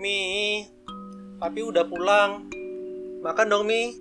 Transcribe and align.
Mi, 0.00 0.64
papi 1.36 1.60
udah 1.60 1.84
pulang. 1.84 2.48
Makan 3.20 3.46
dong, 3.52 3.68
Mi. 3.68 3.92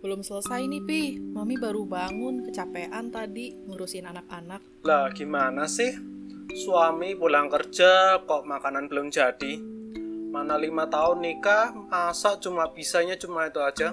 Belum 0.00 0.24
selesai 0.24 0.64
nih, 0.64 0.80
Pi. 0.88 1.20
Mami 1.20 1.60
baru 1.60 1.84
bangun, 1.84 2.48
kecapean 2.48 3.12
tadi 3.12 3.52
ngurusin 3.68 4.08
anak-anak. 4.08 4.64
Lah, 4.88 5.12
gimana 5.12 5.68
sih? 5.68 5.92
Suami 6.64 7.12
pulang 7.12 7.52
kerja 7.52 8.24
kok 8.24 8.48
makanan 8.48 8.88
belum 8.88 9.12
jadi. 9.12 9.60
Mana 10.32 10.56
lima 10.56 10.88
tahun 10.88 11.20
nikah, 11.20 11.76
masa 11.92 12.40
cuma 12.40 12.72
bisanya 12.72 13.12
cuma 13.20 13.52
itu 13.52 13.60
aja? 13.60 13.92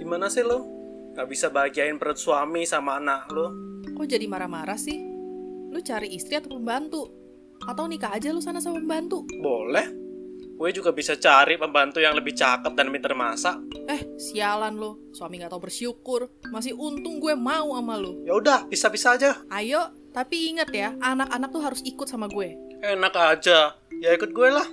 Gimana 0.00 0.32
sih 0.32 0.40
lo? 0.40 0.64
Gak 1.12 1.28
bisa 1.28 1.52
bahagiain 1.52 2.00
perut 2.00 2.16
suami 2.16 2.64
sama 2.64 2.96
anak 2.96 3.28
lo? 3.28 3.52
Kok 3.92 4.08
jadi 4.08 4.24
marah-marah 4.24 4.80
sih? 4.80 4.96
Lu 5.68 5.84
cari 5.84 6.16
istri 6.16 6.40
atau 6.40 6.56
pembantu? 6.56 7.12
Atau 7.68 7.84
nikah 7.92 8.16
aja 8.16 8.32
lu 8.32 8.40
sana 8.40 8.56
sama 8.56 8.80
pembantu? 8.80 9.28
Boleh. 9.44 10.03
Gue 10.54 10.70
juga 10.70 10.94
bisa 10.94 11.18
cari 11.18 11.58
pembantu 11.58 11.98
yang 11.98 12.14
lebih 12.14 12.30
cakep 12.30 12.72
dan 12.78 12.86
pinter 12.94 13.10
masak. 13.12 13.58
Eh, 13.90 14.06
sialan 14.14 14.78
lo. 14.78 15.10
Suami 15.10 15.42
gak 15.42 15.50
tau 15.50 15.58
bersyukur. 15.58 16.30
Masih 16.54 16.78
untung 16.78 17.18
gue 17.18 17.34
mau 17.34 17.74
sama 17.74 17.98
lu. 17.98 18.22
Ya 18.22 18.38
udah, 18.38 18.62
bisa-bisa 18.70 19.18
aja. 19.18 19.34
Ayo, 19.50 19.90
tapi 20.14 20.54
inget 20.54 20.70
ya, 20.70 20.94
anak-anak 21.02 21.50
tuh 21.50 21.62
harus 21.62 21.80
ikut 21.82 22.06
sama 22.06 22.30
gue. 22.30 22.54
Enak 22.86 23.14
aja. 23.18 23.74
Ya 23.98 24.10
ikut 24.14 24.30
gue 24.30 24.48
lah. 24.48 24.66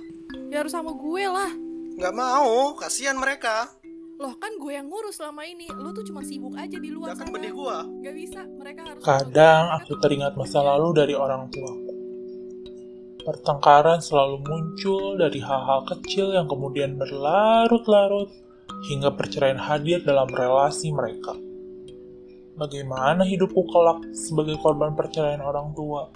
Ya 0.54 0.62
harus 0.62 0.70
sama 0.70 0.94
gue 0.94 1.24
lah. 1.26 1.50
Gak 1.98 2.14
mau, 2.14 2.78
kasihan 2.78 3.18
mereka. 3.18 3.66
Loh 4.22 4.38
kan 4.38 4.54
gue 4.54 4.72
yang 4.78 4.86
ngurus 4.86 5.18
selama 5.18 5.42
ini. 5.42 5.66
Lu 5.66 5.90
tuh 5.90 6.06
cuma 6.06 6.22
sibuk 6.22 6.54
aja 6.54 6.78
di 6.78 6.94
luar 6.94 7.18
Gak 7.18 7.26
sana. 7.26 7.34
benih 7.34 7.50
gua. 7.50 7.82
Gak 8.06 8.14
bisa, 8.14 8.46
mereka 8.54 8.80
harus... 8.86 9.02
Kadang 9.02 9.64
aku 9.74 9.98
teringat 9.98 10.38
masa 10.38 10.62
lalu 10.62 10.94
dari 10.94 11.14
orang 11.18 11.50
tuaku. 11.50 11.91
Pertengkaran 13.22 14.02
selalu 14.02 14.42
muncul 14.42 15.14
dari 15.14 15.38
hal-hal 15.38 15.86
kecil 15.86 16.34
yang 16.34 16.50
kemudian 16.50 16.98
berlarut-larut 16.98 18.34
hingga 18.90 19.14
perceraian 19.14 19.62
hadir 19.62 20.02
dalam 20.02 20.26
relasi 20.26 20.90
mereka. 20.90 21.38
Bagaimana 22.58 23.22
hidupku 23.22 23.62
kelak 23.70 24.02
sebagai 24.10 24.58
korban 24.58 24.98
perceraian 24.98 25.38
orang 25.38 25.70
tua? 25.72 26.10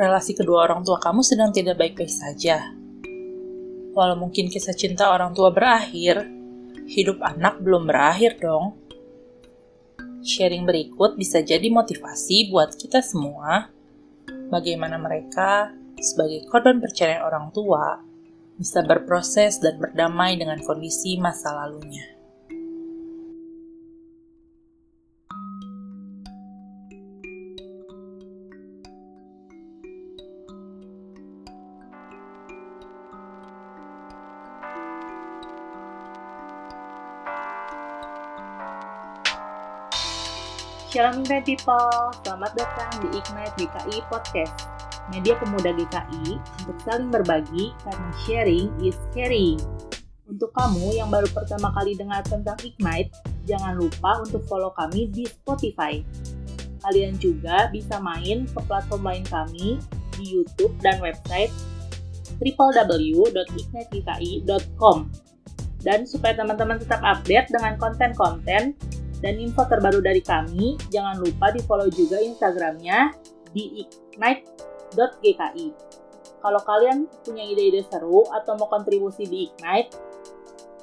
relasi 0.00 0.32
kedua 0.32 0.64
orang 0.64 0.80
tua 0.80 0.96
kamu 0.96 1.20
sedang 1.20 1.52
tidak 1.52 1.76
baik-baik 1.76 2.08
saja. 2.08 2.72
Walau 3.92 4.16
mungkin 4.16 4.48
kisah 4.48 4.72
cinta 4.72 5.12
orang 5.12 5.36
tua 5.36 5.52
berakhir, 5.52 6.24
hidup 6.90 7.22
anak 7.22 7.62
belum 7.62 7.86
berakhir 7.86 8.42
dong. 8.42 8.74
Sharing 10.26 10.66
berikut 10.66 11.14
bisa 11.14 11.40
jadi 11.40 11.70
motivasi 11.70 12.50
buat 12.50 12.74
kita 12.74 13.00
semua 13.00 13.70
bagaimana 14.50 14.98
mereka 14.98 15.70
sebagai 16.02 16.44
korban 16.50 16.82
perceraian 16.82 17.24
orang 17.24 17.54
tua 17.54 18.02
bisa 18.58 18.84
berproses 18.84 19.62
dan 19.62 19.80
berdamai 19.80 20.36
dengan 20.36 20.60
kondisi 20.60 21.16
masa 21.16 21.56
lalunya. 21.56 22.19
Shalom 41.00 41.24
Ignite 41.24 41.48
People, 41.48 42.12
selamat 42.20 42.60
datang 42.60 42.92
di 43.00 43.08
Ignite 43.16 43.56
GKI 43.56 44.04
Podcast, 44.12 44.68
media 45.08 45.32
pemuda 45.40 45.72
GKI 45.72 46.36
untuk 46.36 46.76
saling 46.84 47.08
berbagi 47.08 47.72
karena 47.88 48.12
sharing 48.28 48.68
is 48.84 49.00
caring. 49.16 49.56
Untuk 50.28 50.52
kamu 50.52 51.00
yang 51.00 51.08
baru 51.08 51.24
pertama 51.32 51.72
kali 51.72 51.96
dengar 51.96 52.20
tentang 52.28 52.60
Ignite, 52.60 53.16
jangan 53.48 53.80
lupa 53.80 54.20
untuk 54.20 54.44
follow 54.44 54.76
kami 54.76 55.08
di 55.08 55.24
Spotify. 55.24 56.04
Kalian 56.84 57.16
juga 57.16 57.72
bisa 57.72 57.96
main 57.96 58.44
ke 58.44 58.60
platform 58.60 59.00
lain 59.00 59.24
kami 59.24 59.80
di 60.20 60.36
YouTube 60.36 60.76
dan 60.84 61.00
website 61.00 61.48
www.ignitegki.com. 62.44 64.98
Dan 65.80 66.04
supaya 66.04 66.36
teman-teman 66.36 66.76
tetap 66.76 67.00
update 67.00 67.48
dengan 67.48 67.80
konten-konten 67.80 68.76
dan 69.20 69.36
info 69.36 69.68
terbaru 69.68 70.00
dari 70.00 70.24
kami, 70.24 70.80
jangan 70.88 71.20
lupa 71.20 71.52
di 71.52 71.60
follow 71.64 71.88
juga 71.92 72.20
Instagramnya 72.20 73.12
di 73.52 73.84
ignite.gki. 73.84 75.68
Kalau 76.40 76.60
kalian 76.64 77.04
punya 77.20 77.44
ide-ide 77.44 77.84
seru 77.84 78.24
atau 78.32 78.56
mau 78.56 78.72
kontribusi 78.72 79.28
di 79.28 79.52
Ignite, 79.52 79.92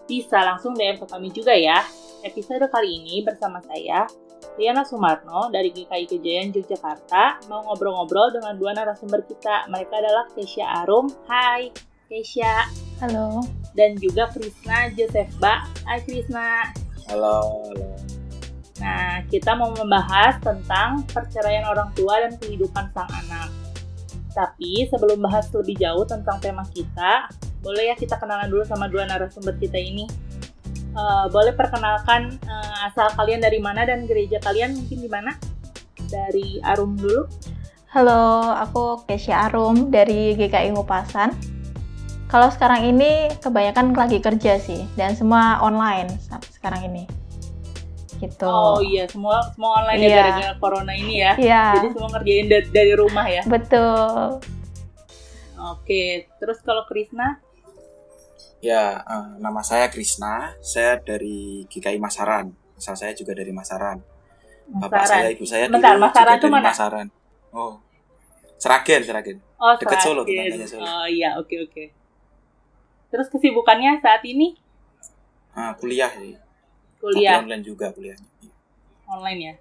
bisa 0.05 0.45
langsung 0.45 0.77
DM 0.77 1.01
ke 1.01 1.09
kami 1.09 1.33
juga 1.33 1.57
ya. 1.57 1.81
Episode 2.21 2.69
kali 2.69 3.01
ini 3.01 3.25
bersama 3.25 3.57
saya, 3.65 4.05
Riana 4.53 4.85
Sumarno 4.85 5.49
dari 5.49 5.73
GKI 5.73 6.05
Kejayaan 6.05 6.53
Yogyakarta, 6.53 7.49
mau 7.49 7.65
ngobrol-ngobrol 7.65 8.37
dengan 8.37 8.53
dua 8.53 8.77
narasumber 8.77 9.25
kita. 9.25 9.65
Mereka 9.69 9.93
adalah 9.97 10.25
Keisha 10.37 10.65
Arum, 10.85 11.09
hai 11.25 11.73
Keisha. 12.05 12.69
Halo. 13.01 13.45
Dan 13.77 13.93
juga 14.01 14.29
Krisna 14.33 14.89
Josefba, 14.93 15.69
hai 15.85 16.01
Krisna. 16.01 16.73
Halo, 17.09 17.65
halo. 17.69 18.16
Nah, 18.87 19.19
kita 19.27 19.51
mau 19.51 19.75
membahas 19.75 20.39
tentang 20.39 21.03
perceraian 21.11 21.67
orang 21.67 21.91
tua 21.91 22.23
dan 22.23 22.39
kehidupan 22.39 22.87
sang 22.95 23.11
anak. 23.11 23.51
Tapi 24.31 24.87
sebelum 24.87 25.19
bahas 25.19 25.51
lebih 25.51 25.75
jauh 25.75 26.07
tentang 26.07 26.39
tema 26.39 26.63
kita, 26.71 27.27
boleh 27.59 27.91
ya 27.91 27.95
kita 27.99 28.15
kenalan 28.15 28.47
dulu 28.47 28.63
sama 28.63 28.87
dua 28.87 29.03
narasumber 29.03 29.59
kita 29.59 29.75
ini. 29.75 30.07
Uh, 30.95 31.27
boleh 31.27 31.51
perkenalkan 31.51 32.39
uh, 32.47 32.87
asal 32.87 33.11
kalian 33.19 33.43
dari 33.43 33.59
mana 33.59 33.83
dan 33.83 34.07
gereja 34.07 34.39
kalian 34.39 34.79
mungkin 34.79 35.03
di 35.03 35.09
mana? 35.11 35.35
Dari 36.07 36.63
Arum 36.63 36.95
dulu. 36.95 37.27
Halo, 37.91 38.55
aku 38.55 39.03
Kesia 39.03 39.51
Arum 39.51 39.91
dari 39.91 40.31
GKI 40.39 40.71
Ngupasan. 40.71 41.35
Kalau 42.31 42.47
sekarang 42.55 42.87
ini 42.87 43.35
kebanyakan 43.43 43.91
lagi 43.91 44.23
kerja 44.23 44.55
sih 44.63 44.87
dan 44.95 45.11
semua 45.11 45.59
online 45.59 46.11
sekarang 46.55 46.87
ini 46.87 47.26
gitu. 48.19 48.45
Oh 48.45 48.79
iya, 48.79 49.05
semua 49.05 49.39
semua 49.47 49.79
online 49.79 49.99
ya 49.99 50.07
Iya. 50.07 50.17
gara-gara 50.19 50.53
corona 50.57 50.93
ini 50.93 51.15
ya. 51.17 51.33
Iya, 51.35 51.63
Jadi 51.75 51.87
semua 51.91 52.09
ngerjain 52.11 52.45
dari, 52.47 52.67
dari 52.69 52.93
rumah 52.93 53.25
ya. 53.25 53.43
betul. 53.45 54.41
Oke, 55.57 56.03
terus 56.37 56.61
kalau 56.61 56.85
Krisna, 56.85 57.41
Ya, 58.57 58.99
eh, 58.99 59.27
nama 59.37 59.61
saya 59.61 59.85
Krisna. 59.85 60.57
Saya 60.59 60.97
dari 60.97 61.61
GKI 61.67 61.97
Masaran. 61.97 62.49
Asal 62.73 62.97
saya 62.97 63.13
juga 63.13 63.33
dari 63.33 63.53
Masaran. 63.53 64.01
Bapak 64.67 64.89
Masaran. 64.97 65.07
saya, 65.07 65.27
ibu 65.29 65.45
saya 65.45 65.65
Bentar, 65.69 65.93
dulu 65.93 66.01
Masaran 66.03 66.33
juga 66.33 66.41
dari 66.41 66.51
mana? 66.51 66.67
Masaran. 66.67 67.07
Oh, 67.49 67.73
Seragen, 68.57 69.01
Seragen. 69.01 69.37
Oh, 69.55 69.77
Deket 69.77 70.01
Solo, 70.01 70.21
temannya 70.21 70.65
Solo. 70.65 70.81
Oh 70.83 71.05
iya, 71.05 71.37
oke 71.37 71.53
oke. 71.63 71.83
Terus 73.07 73.29
kesibukannya 73.29 73.97
saat 73.97 74.25
ini 74.25 74.57
Ah, 75.53 75.73
kuliah 75.73 76.09
ya. 76.11 76.41
Kuliah 76.97 77.39
Tapi 77.39 77.43
online 77.47 77.63
juga 77.63 77.85
kuliahnya. 77.93 78.29
online 79.07 79.39
ya. 79.39 79.53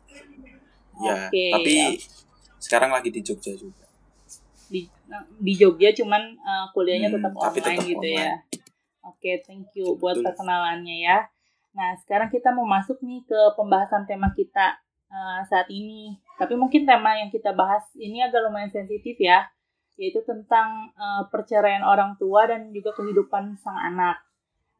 Ya, 0.97 1.29
Oke, 1.29 1.45
tapi 1.53 1.73
ya. 1.77 1.89
sekarang 2.57 2.91
lagi 2.91 3.13
di 3.13 3.21
Jogja 3.21 3.53
juga. 3.53 3.85
Di 4.67 4.89
di 5.39 5.53
Jogja 5.55 5.93
cuman 5.93 6.35
uh, 6.41 6.67
kuliahnya 6.73 7.13
Hmm, 7.13 7.21
tetap 7.21 7.33
tapi 7.37 7.59
online 7.63 7.79
tetap 7.79 7.93
gitu 7.93 8.09
ya. 8.09 8.33
Oke, 9.07 9.31
thank 9.47 9.71
you 9.79 9.95
buat 10.03 10.19
Betul. 10.19 10.35
perkenalannya 10.35 10.97
ya. 10.99 11.19
Nah, 11.77 11.95
sekarang 12.03 12.33
kita 12.33 12.51
mau 12.51 12.65
masuk 12.67 12.99
nih 13.05 13.23
ke 13.23 13.41
pembahasan 13.55 14.09
tema 14.09 14.33
kita 14.35 14.81
uh, 15.13 15.41
saat 15.47 15.71
ini. 15.71 16.19
Tapi 16.41 16.59
mungkin 16.59 16.89
tema 16.89 17.15
yang 17.15 17.31
kita 17.31 17.55
bahas 17.55 17.87
ini 17.95 18.25
agak 18.25 18.43
lumayan 18.49 18.73
sensitif 18.73 19.15
ya, 19.21 19.47
yaitu 19.95 20.25
tentang 20.27 20.91
uh, 20.99 21.29
perceraian 21.31 21.87
orang 21.87 22.19
tua 22.19 22.51
dan 22.51 22.73
juga 22.75 22.97
kehidupan 22.99 23.55
sang 23.63 23.79
anak. 23.79 24.26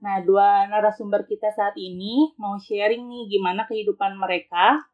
Nah, 0.05 0.21
dua 0.29 0.69
narasumber 0.69 1.25
kita 1.25 1.49
saat 1.57 1.75
ini 1.81 2.37
mau 2.37 2.61
sharing 2.61 3.05
nih 3.09 3.23
gimana 3.33 3.65
kehidupan 3.65 4.13
mereka, 4.21 4.85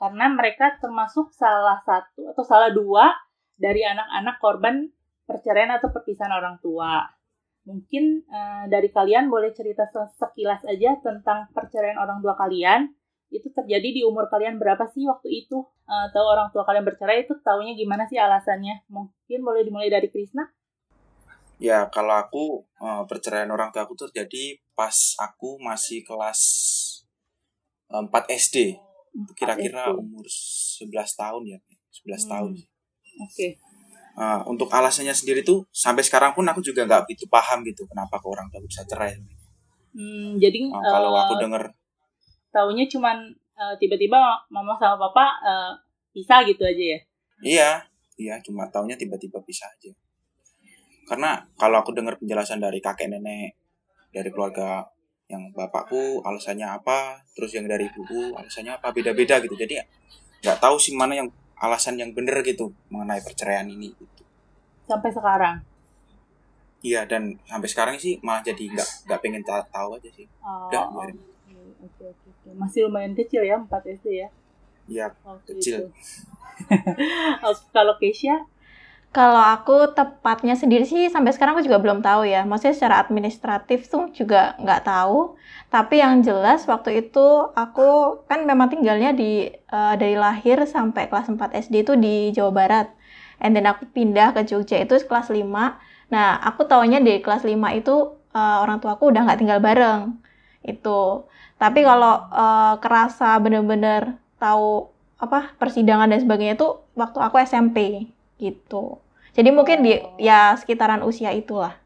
karena 0.00 0.26
mereka 0.32 0.78
termasuk 0.80 1.34
salah 1.34 1.78
satu 1.84 2.30
atau 2.32 2.44
salah 2.46 2.70
dua 2.72 3.10
dari 3.58 3.82
anak-anak 3.84 4.36
korban 4.40 4.88
perceraian 5.28 5.76
atau 5.76 5.92
perpisahan 5.92 6.32
orang 6.32 6.56
tua. 6.64 7.04
Mungkin 7.68 8.24
eh, 8.24 8.64
dari 8.72 8.88
kalian 8.88 9.28
boleh 9.28 9.52
cerita 9.52 9.84
se- 9.90 10.16
sekilas 10.16 10.64
aja 10.64 10.96
tentang 11.04 11.50
perceraian 11.52 11.98
orang 12.00 12.24
tua 12.24 12.34
kalian. 12.38 12.88
Itu 13.30 13.52
terjadi 13.54 13.94
di 13.94 14.02
umur 14.02 14.26
kalian 14.32 14.58
berapa 14.58 14.90
sih 14.90 15.04
waktu 15.06 15.28
itu? 15.46 15.58
Eh, 15.86 16.06
tahu 16.14 16.26
orang 16.26 16.48
tua 16.54 16.64
kalian 16.64 16.86
bercerai 16.88 17.28
itu 17.28 17.36
taunya 17.44 17.76
gimana 17.76 18.08
sih 18.08 18.16
alasannya? 18.16 18.88
Mungkin 18.88 19.40
boleh 19.44 19.62
dimulai 19.66 19.92
dari 19.92 20.08
Krisna. 20.08 20.48
Ya, 21.60 21.84
kalau 21.92 22.16
aku 22.16 22.44
eh, 22.80 23.02
perceraian 23.04 23.50
orang 23.52 23.68
tua 23.68 23.84
aku 23.84 23.92
terjadi 23.94 24.56
pas 24.72 25.12
aku 25.20 25.60
masih 25.60 26.00
kelas 26.02 26.40
eh, 27.92 28.00
4 28.00 28.08
SD. 28.32 28.56
kira-kira 29.34 29.90
umur 29.90 30.22
11 30.22 30.86
tahun 31.18 31.42
ya 31.44 31.58
11 31.90 32.14
Hmm. 32.14 32.30
tahun 32.30 32.52
Oke. 33.20 33.48
Uh, 34.14 34.38
untuk 34.46 34.70
alasannya 34.70 35.10
sendiri 35.10 35.42
tuh 35.42 35.66
sampai 35.74 36.06
sekarang 36.06 36.30
pun 36.30 36.46
aku 36.46 36.62
juga 36.62 36.86
nggak 36.86 37.06
begitu 37.06 37.26
paham 37.26 37.62
gitu 37.62 37.86
kenapa 37.86 38.18
ke 38.18 38.26
orang 38.26 38.46
tua 38.46 38.62
bisa 38.62 38.86
cerai 38.86 39.18
Hmm, 39.90 40.38
jadi 40.38 40.70
Uh, 40.70 40.78
kalau 40.78 41.10
eh, 41.10 41.20
aku 41.20 41.34
denger 41.42 41.62
taunya 42.48 42.86
cuman 42.86 43.16
eh, 43.34 43.74
tiba-tiba 43.78 44.18
mama 44.46 44.78
sama 44.78 44.94
papa 45.00 45.26
eh, 45.42 45.72
pisah 46.12 46.46
gitu 46.46 46.62
aja 46.62 46.84
ya. 46.94 46.98
iya 47.42 47.70
iya 48.14 48.34
cuma 48.38 48.70
taunya 48.70 48.94
tiba-tiba 48.94 49.42
bisa 49.42 49.66
aja 49.66 49.90
karena 51.08 51.44
kalau 51.60 51.80
aku 51.82 51.90
dengar 51.96 52.16
penjelasan 52.20 52.60
dari 52.60 52.78
kakek 52.82 53.08
nenek 53.10 53.54
dari 54.10 54.28
keluarga 54.34 54.84
yang 55.30 55.46
bapakku 55.54 56.18
alasannya 56.26 56.66
apa 56.66 57.22
terus 57.38 57.54
yang 57.54 57.70
dari 57.70 57.86
ibuku 57.86 58.34
alasannya 58.34 58.74
apa 58.74 58.90
beda-beda 58.90 59.38
gitu 59.38 59.54
jadi 59.54 59.78
nggak 60.42 60.58
tahu 60.58 60.76
sih 60.80 60.96
mana 60.98 61.14
yang 61.22 61.28
alasan 61.60 61.94
yang 62.00 62.10
bener 62.16 62.40
gitu 62.42 62.72
mengenai 62.88 63.20
perceraian 63.20 63.68
ini 63.68 63.92
gitu. 63.94 64.22
Sampai 64.88 65.12
sekarang. 65.12 65.62
iya 66.80 67.04
dan 67.04 67.36
sampai 67.44 67.68
sekarang 67.68 67.96
sih 68.00 68.16
malah 68.24 68.40
jadi 68.40 68.72
nggak 68.72 68.88
nggak 69.04 69.20
pengen 69.20 69.44
ta- 69.44 69.68
tahu 69.68 70.00
aja 70.00 70.08
sih 70.08 70.24
Oh, 70.40 70.72
Udah, 70.72 70.88
oke, 70.88 70.96
biarin. 70.96 71.16
oke, 71.84 72.04
oke, 72.08 72.26
oke. 72.32 72.48
Masih 72.56 72.88
lumayan 72.88 73.12
kecil 73.12 73.44
ya, 73.44 73.60
4 73.60 73.84
SD 73.84 74.24
ya. 74.24 74.28
iya 74.88 75.06
Kecil. 75.44 75.92
Oh, 77.44 77.54
Kalau 77.76 77.94
Keisha, 78.00 78.40
Kalau 79.10 79.42
aku 79.42 79.90
tepatnya 79.90 80.54
sendiri 80.54 80.86
sih 80.86 81.10
sampai 81.10 81.34
sekarang 81.34 81.58
aku 81.58 81.66
juga 81.66 81.82
belum 81.82 81.98
tahu 81.98 82.30
ya. 82.30 82.46
Maksudnya 82.46 82.74
secara 82.78 82.96
administratif 83.02 83.90
tuh 83.90 84.06
juga 84.14 84.54
nggak 84.62 84.86
tahu. 84.86 85.34
Tapi 85.66 85.98
yang 85.98 86.22
jelas 86.22 86.62
waktu 86.70 86.90
itu 87.02 87.26
aku 87.58 88.22
kan 88.30 88.46
memang 88.46 88.70
tinggalnya 88.70 89.10
di 89.10 89.50
eh, 89.50 89.94
dari 89.98 90.14
lahir 90.14 90.62
sampai 90.62 91.10
kelas 91.10 91.26
4 91.26 91.58
SD 91.58 91.74
itu 91.82 91.92
di 91.98 92.30
Jawa 92.30 92.52
Barat. 92.54 92.86
And 93.42 93.50
then 93.58 93.66
aku 93.66 93.90
pindah 93.90 94.30
ke 94.30 94.46
Jogja 94.46 94.78
itu 94.78 94.94
kelas 95.10 95.26
5. 95.34 95.42
Nah, 96.14 96.26
aku 96.46 96.62
taunya 96.70 97.02
di 97.02 97.18
kelas 97.18 97.42
5 97.42 97.58
itu 97.74 97.94
eh, 98.30 98.56
orang 98.62 98.78
tuaku 98.78 99.10
udah 99.10 99.26
nggak 99.26 99.40
tinggal 99.42 99.58
bareng. 99.58 100.22
Itu. 100.62 101.26
Tapi 101.58 101.82
kalau 101.82 102.14
eh, 102.30 102.74
kerasa 102.78 103.42
bener-bener 103.42 104.22
tahu 104.38 104.86
apa 105.18 105.50
persidangan 105.58 106.06
dan 106.14 106.22
sebagainya 106.22 106.54
itu 106.54 106.68
waktu 106.94 107.18
aku 107.18 107.36
SMP 107.42 108.06
gitu. 108.40 108.98
Jadi 109.36 109.50
mungkin 109.52 109.84
di 109.84 110.00
Oh. 110.00 110.16
ya 110.16 110.56
sekitaran 110.56 111.04
usia 111.04 111.30
itulah. 111.36 111.76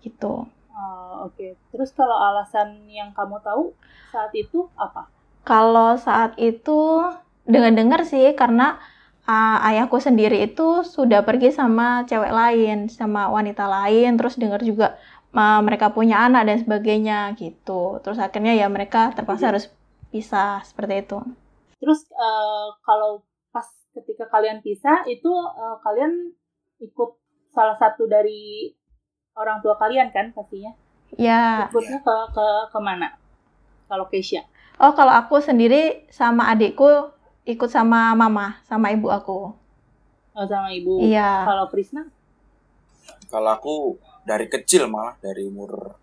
Gitu. 0.00 0.46
oh, 0.72 1.12
oke. 1.28 1.46
Terus 1.74 1.90
kalau 1.92 2.16
alasan 2.16 2.88
yang 2.88 3.12
kamu 3.12 3.36
tahu 3.44 3.76
saat 4.14 4.32
itu 4.32 4.70
apa? 4.78 5.10
Kalau 5.44 5.98
saat 6.00 6.38
itu 6.40 7.04
dengar-dengar 7.44 8.06
sih 8.08 8.32
karena 8.32 8.80
uh, 9.28 9.58
ayahku 9.68 10.00
sendiri 10.00 10.40
itu 10.46 10.86
sudah 10.86 11.20
pergi 11.26 11.52
sama 11.52 12.08
cewek 12.08 12.32
lain, 12.32 12.88
sama 12.88 13.28
wanita 13.28 13.68
lain, 13.68 14.16
terus 14.16 14.40
dengar 14.40 14.64
juga 14.64 14.96
uh, 15.36 15.60
mereka 15.60 15.92
punya 15.92 16.24
anak 16.24 16.48
dan 16.48 16.58
sebagainya 16.64 17.36
gitu. 17.36 18.00
Terus 18.00 18.16
akhirnya 18.16 18.56
ya 18.56 18.66
mereka 18.72 19.12
terpaksa 19.12 19.52
harus 19.52 19.68
pisah 20.10 20.64
seperti 20.66 21.06
itu. 21.06 21.18
Terus 21.80 22.04
eh, 22.12 22.66
kalau 22.84 23.24
ketika 24.02 24.26
kalian 24.32 24.64
pisah 24.64 25.04
itu 25.06 25.30
eh, 25.32 25.76
kalian 25.84 26.32
ikut 26.80 27.10
salah 27.52 27.76
satu 27.76 28.08
dari 28.08 28.72
orang 29.36 29.60
tua 29.60 29.76
kalian 29.76 30.08
kan 30.10 30.32
pastinya? 30.32 30.72
Ya. 31.18 31.68
Ikutnya 31.68 32.00
ke 32.00 32.16
ke 32.32 32.46
ke 32.72 32.78
mana? 32.80 33.14
Kalau 33.90 34.06
Keisha? 34.08 34.46
Oh, 34.80 34.96
kalau 34.96 35.12
aku 35.12 35.42
sendiri 35.42 36.08
sama 36.08 36.48
adikku 36.48 37.12
ikut 37.44 37.68
sama 37.68 38.14
mama, 38.14 38.62
sama 38.64 38.94
ibu 38.94 39.10
aku. 39.10 39.52
Oh, 40.30 40.46
sama 40.46 40.70
ibu. 40.70 41.02
Iya. 41.02 41.44
Kalau 41.44 41.66
Krisna? 41.68 42.06
kalau 43.30 43.50
aku 43.54 43.74
dari 44.26 44.50
kecil 44.50 44.90
malah 44.90 45.14
dari 45.22 45.46
umur 45.46 45.94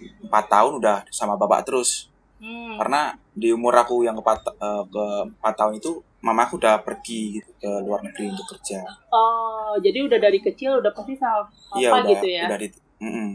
4 0.00 0.30
tahun 0.30 0.72
udah 0.80 1.04
sama 1.10 1.36
bapak 1.36 1.66
terus 1.66 2.08
Hmm. 2.40 2.80
karena 2.80 3.20
di 3.36 3.52
umur 3.52 3.76
aku 3.76 4.00
yang 4.00 4.16
ke, 4.16 4.22
ke 4.24 5.04
4 5.44 5.60
tahun 5.60 5.76
itu 5.76 6.00
mamaku 6.20 6.56
udah 6.56 6.80
pergi 6.80 7.40
gitu 7.40 7.50
ke 7.56 7.70
luar 7.80 8.04
negeri 8.04 8.30
untuk 8.30 8.46
kerja 8.50 8.84
Oh, 9.08 9.72
jadi 9.78 10.04
udah 10.04 10.18
dari 10.18 10.38
kecil 10.38 10.78
udah 10.78 10.92
pasti 10.92 11.16
sama 11.16 11.48
papa 11.48 11.76
iya 11.76 11.90
udah 11.90 12.04
gitu 12.06 12.26
ya? 12.26 12.44
udah 12.46 12.58
di 12.58 12.68
Mm-mm. 13.00 13.30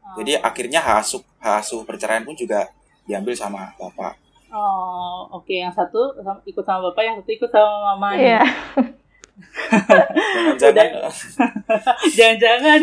Oh. 0.00 0.14
jadi 0.18 0.38
akhirnya 0.38 0.78
hak 0.78 0.96
asuh 1.02 1.22
hak 1.38 1.60
asuh 1.60 1.82
perceraian 1.82 2.22
pun 2.22 2.34
juga 2.34 2.70
diambil 3.04 3.34
sama 3.34 3.70
bapak 3.76 4.16
Oh, 4.50 5.30
oke. 5.30 5.54
Yang 5.54 5.78
satu 5.78 6.10
ikut 6.42 6.66
sama 6.66 6.90
bapak, 6.90 7.06
yang 7.06 7.16
satu 7.22 7.30
ikut 7.30 7.46
sama 7.46 7.94
mama. 7.94 8.18
Iya. 8.18 8.42
jangan-jangan 10.58 11.14
Jangan-jangan. 12.18 12.80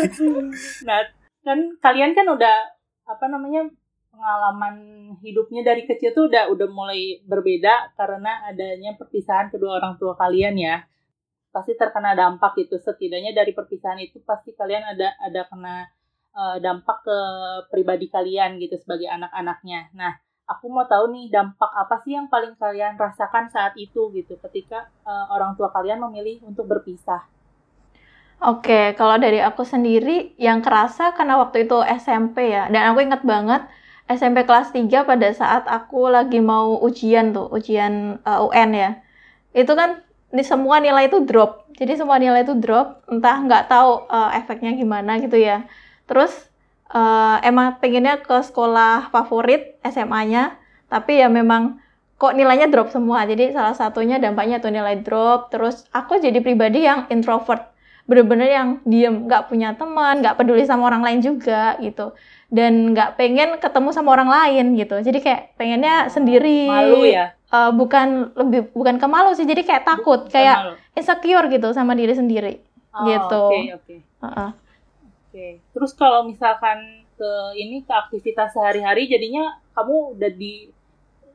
nah, 0.90 1.00
kan 1.42 1.58
kalian 1.78 2.12
kan 2.12 2.26
udah 2.26 2.56
apa 3.04 3.24
namanya 3.26 3.66
pengalaman 4.12 4.76
hidupnya 5.24 5.64
dari 5.64 5.88
kecil 5.88 6.12
tuh 6.12 6.28
udah 6.28 6.52
udah 6.52 6.68
mulai 6.68 7.24
berbeda 7.24 7.96
karena 7.96 8.44
adanya 8.44 8.92
perpisahan 8.94 9.48
kedua 9.48 9.80
orang 9.80 9.96
tua 9.96 10.12
kalian 10.14 10.54
ya. 10.60 10.84
Pasti 11.48 11.76
terkena 11.76 12.12
dampak 12.12 12.56
itu 12.60 12.76
setidaknya 12.76 13.32
dari 13.32 13.56
perpisahan 13.56 14.00
itu 14.04 14.20
pasti 14.22 14.52
kalian 14.52 14.84
ada 14.84 15.16
ada 15.16 15.48
kena 15.48 15.88
eh, 16.36 16.56
dampak 16.60 17.08
ke 17.08 17.18
pribadi 17.72 18.12
kalian 18.12 18.60
gitu 18.60 18.76
sebagai 18.76 19.08
anak-anaknya. 19.08 19.92
Nah, 19.96 20.12
aku 20.44 20.68
mau 20.68 20.84
tahu 20.84 21.12
nih 21.16 21.32
dampak 21.32 21.72
apa 21.72 22.00
sih 22.04 22.12
yang 22.12 22.28
paling 22.28 22.52
kalian 22.60 23.00
rasakan 23.00 23.48
saat 23.48 23.72
itu 23.80 24.12
gitu 24.12 24.36
ketika 24.48 24.92
eh, 25.08 25.26
orang 25.32 25.56
tua 25.56 25.72
kalian 25.72 26.04
memilih 26.04 26.44
untuk 26.44 26.68
berpisah. 26.68 27.24
Oke, 28.42 28.98
kalau 28.98 29.22
dari 29.22 29.38
aku 29.38 29.62
sendiri 29.62 30.34
yang 30.34 30.66
kerasa 30.66 31.14
karena 31.14 31.38
waktu 31.38 31.62
itu 31.62 31.78
SMP 31.86 32.50
ya, 32.50 32.66
dan 32.74 32.90
aku 32.90 33.06
ingat 33.06 33.22
banget 33.22 33.62
SMP 34.10 34.44
kelas 34.44 34.74
3 34.74 34.90
pada 35.08 35.28
saat 35.32 35.64
aku 35.70 36.10
lagi 36.10 36.42
mau 36.42 36.76
ujian 36.82 37.32
tuh, 37.32 37.48
ujian 37.48 38.18
uh, 38.26 38.46
UN 38.50 38.70
ya. 38.74 38.90
Itu 39.56 39.72
kan 39.78 40.02
di 40.32 40.44
semua 40.44 40.80
nilai 40.80 41.06
itu 41.08 41.22
drop. 41.24 41.68
Jadi 41.76 41.96
semua 41.96 42.20
nilai 42.20 42.44
itu 42.44 42.56
drop, 42.56 43.04
entah 43.08 43.36
nggak 43.40 43.68
tahu 43.72 44.08
uh, 44.08 44.30
efeknya 44.36 44.76
gimana 44.76 45.20
gitu 45.20 45.40
ya. 45.40 45.64
Terus 46.04 46.32
uh, 46.92 47.40
emang 47.40 47.80
pengennya 47.80 48.20
ke 48.20 48.36
sekolah 48.44 49.08
favorit 49.08 49.80
SMA-nya, 49.86 50.60
tapi 50.92 51.20
ya 51.24 51.32
memang 51.32 51.80
kok 52.20 52.36
nilainya 52.36 52.68
drop 52.68 52.92
semua. 52.92 53.24
Jadi 53.24 53.50
salah 53.56 53.74
satunya 53.74 54.20
dampaknya 54.20 54.60
tuh 54.60 54.70
nilai 54.70 55.00
drop. 55.00 55.48
Terus 55.50 55.88
aku 55.90 56.20
jadi 56.20 56.38
pribadi 56.44 56.84
yang 56.84 57.08
introvert 57.08 57.71
bener-bener 58.02 58.48
yang 58.50 58.68
diem 58.82 59.14
nggak 59.26 59.46
punya 59.48 59.72
teman 59.78 60.18
nggak 60.20 60.34
peduli 60.34 60.66
sama 60.66 60.90
orang 60.90 61.02
lain 61.06 61.20
juga 61.22 61.78
gitu 61.78 62.12
dan 62.52 62.92
nggak 62.92 63.14
pengen 63.16 63.56
ketemu 63.62 63.88
sama 63.94 64.12
orang 64.12 64.28
lain 64.28 64.74
gitu 64.76 64.98
jadi 65.00 65.18
kayak 65.22 65.40
pengennya 65.56 66.10
sendiri 66.10 66.66
Malu 66.68 67.06
ya? 67.06 67.32
Eh, 67.52 67.70
bukan 67.72 68.32
lebih 68.32 68.72
bukan 68.72 68.96
ke 68.96 69.06
malu 69.06 69.36
sih 69.36 69.44
jadi 69.44 69.60
kayak 69.60 69.84
takut 69.84 70.24
Bukan 70.24 70.32
kayak 70.32 70.56
malu. 70.56 70.74
insecure 70.96 71.46
gitu 71.48 71.68
sama 71.72 71.92
diri 71.92 72.14
sendiri 72.16 72.54
Oh, 72.92 73.08
gitu. 73.08 73.44
Oke, 73.48 73.72
oke. 73.72 73.96
Heeh. 74.20 74.50
Oke. 75.32 75.46
Terus 75.72 75.92
kalau 75.96 76.28
misalkan 76.28 76.76
ke 77.16 77.30
ini 77.56 77.80
ke 77.80 77.92
aktivitas 77.92 78.52
sehari-hari 78.52 79.08
jadinya 79.08 79.48
kamu 79.72 80.12
udah 80.12 80.28
di 80.28 80.68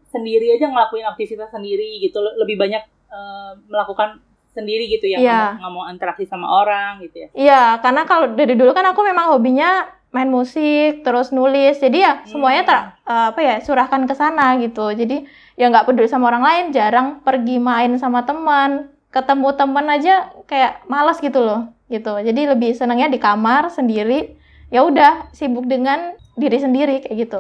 sendiri 0.07 0.53
aja 0.53 0.69
ngelakuin 0.69 1.05
aktivitas 1.05 1.49
sendiri 1.49 1.97
gitu 1.97 2.21
le- 2.21 2.37
lebih 2.45 2.61
banyak 2.61 2.83
eh, 3.09 3.51
melakukan 3.65 4.21
sendiri 4.57 4.89
gitu 4.89 5.05
ya 5.05 5.21
Iya. 5.21 5.41
nggak 5.61 5.69
mau- 5.69 5.85
interaksi 5.87 6.25
sama 6.25 6.49
orang 6.49 6.97
gitu 7.05 7.15
ya 7.21 7.29
Iya, 7.37 7.61
karena 7.79 8.01
kalau 8.03 8.33
dari 8.33 8.57
dulu 8.57 8.73
kan 8.73 8.89
aku 8.89 9.05
memang 9.05 9.29
hobinya 9.29 9.85
main 10.07 10.31
musik, 10.31 11.03
terus 11.03 11.29
nulis. 11.29 11.77
Jadi 11.77 11.99
ya 11.99 12.23
semuanya 12.25 12.63
ter, 12.63 12.77
eh, 13.05 13.25
apa 13.29 13.39
ya, 13.43 13.55
surahkan 13.59 14.07
ke 14.07 14.15
sana 14.15 14.55
gitu. 14.57 14.87
Jadi 14.89 15.27
ya 15.53 15.67
nggak 15.67 15.83
peduli 15.85 16.07
sama 16.07 16.31
orang 16.31 16.41
lain, 16.41 16.65
jarang 16.71 17.19
pergi 17.21 17.59
main 17.59 17.91
sama 17.99 18.23
teman. 18.23 18.87
Ketemu 19.11 19.49
teman 19.53 19.85
aja 19.85 20.31
kayak 20.47 20.87
malas 20.87 21.19
gitu 21.19 21.43
loh, 21.43 21.69
gitu. 21.87 22.17
Jadi 22.17 22.41
lebih 22.49 22.71
senangnya 22.73 23.11
di 23.11 23.19
kamar 23.19 23.67
sendiri. 23.69 24.33
Ya 24.67 24.81
udah, 24.83 25.27
sibuk 25.31 25.67
dengan 25.67 26.15
diri 26.33 26.55
sendiri 26.57 27.03
kayak 27.03 27.17
gitu. 27.27 27.39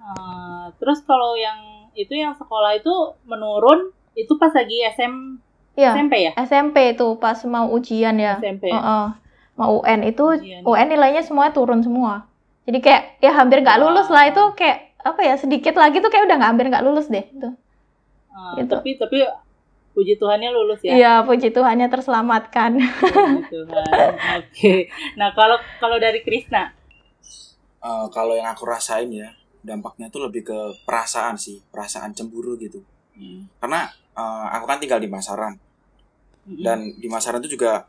Eh, 0.00 0.66
terus 0.80 1.04
kalau 1.04 1.36
yang 1.36 1.60
itu 1.92 2.14
yang 2.14 2.32
sekolah 2.32 2.78
itu 2.78 2.92
menurun 3.26 3.92
itu 4.14 4.32
pas 4.36 4.50
lagi 4.50 4.80
SM 4.88 5.38
Iya, 5.78 5.94
SMP 5.94 6.14
ya 6.18 6.32
SMP 6.36 6.76
itu 6.92 7.06
pas 7.16 7.38
mau 7.46 7.70
ujian 7.70 8.18
ya. 8.18 8.34
SMP 8.36 8.66
Heeh. 8.66 9.06
Mau 9.54 9.78
UN 9.78 10.00
itu 10.04 10.24
Ujian. 10.24 10.62
UN 10.62 10.86
nilainya 10.88 11.22
semuanya 11.22 11.50
turun 11.50 11.78
semua. 11.80 12.26
Jadi 12.62 12.78
kayak 12.78 13.02
ya 13.18 13.30
hampir 13.32 13.62
nggak 13.62 13.78
lulus 13.78 14.06
lah 14.06 14.26
itu 14.26 14.42
kayak 14.52 14.98
apa 14.98 15.20
ya 15.20 15.34
sedikit 15.34 15.72
lagi 15.72 15.98
tuh 15.98 16.10
kayak 16.10 16.26
udah 16.26 16.36
nggak 16.36 16.50
hampir 16.50 16.66
nggak 16.66 16.82
lulus 16.82 17.06
deh 17.06 17.22
itu. 17.22 17.48
Eh, 18.28 18.52
gitu. 18.58 18.70
tapi 18.72 18.90
tapi 18.94 19.18
puji 19.90 20.14
Tuhannya 20.14 20.50
lulus 20.52 20.78
ya 20.80 20.92
Iya 20.92 21.14
puji 21.22 21.50
Tuhannya 21.50 21.86
terselamatkan. 21.86 22.70
Puji 22.78 23.42
Tuhan 23.48 24.10
oke 24.38 24.74
nah 25.14 25.30
kalau 25.32 25.56
kalau 25.76 25.96
dari 25.96 26.20
Krisna 26.20 26.74
Eh, 27.78 28.06
kalau 28.10 28.34
yang 28.34 28.46
aku 28.48 28.62
rasain 28.62 29.06
ya 29.08 29.30
dampaknya 29.60 30.06
tuh 30.06 30.26
lebih 30.26 30.42
ke 30.44 30.58
perasaan 30.82 31.34
sih 31.34 31.62
perasaan 31.64 32.10
cemburu 32.10 32.54
gitu 32.56 32.82
Hmm. 33.10 33.50
karena 33.58 33.82
eh, 34.12 34.46
aku 34.52 34.64
kan 34.64 34.78
tinggal 34.78 34.98
di 34.98 35.06
Masaran 35.06 35.58
Dan 36.56 36.96
di 36.96 37.08
Masaran 37.10 37.44
itu 37.44 37.58
juga 37.58 37.84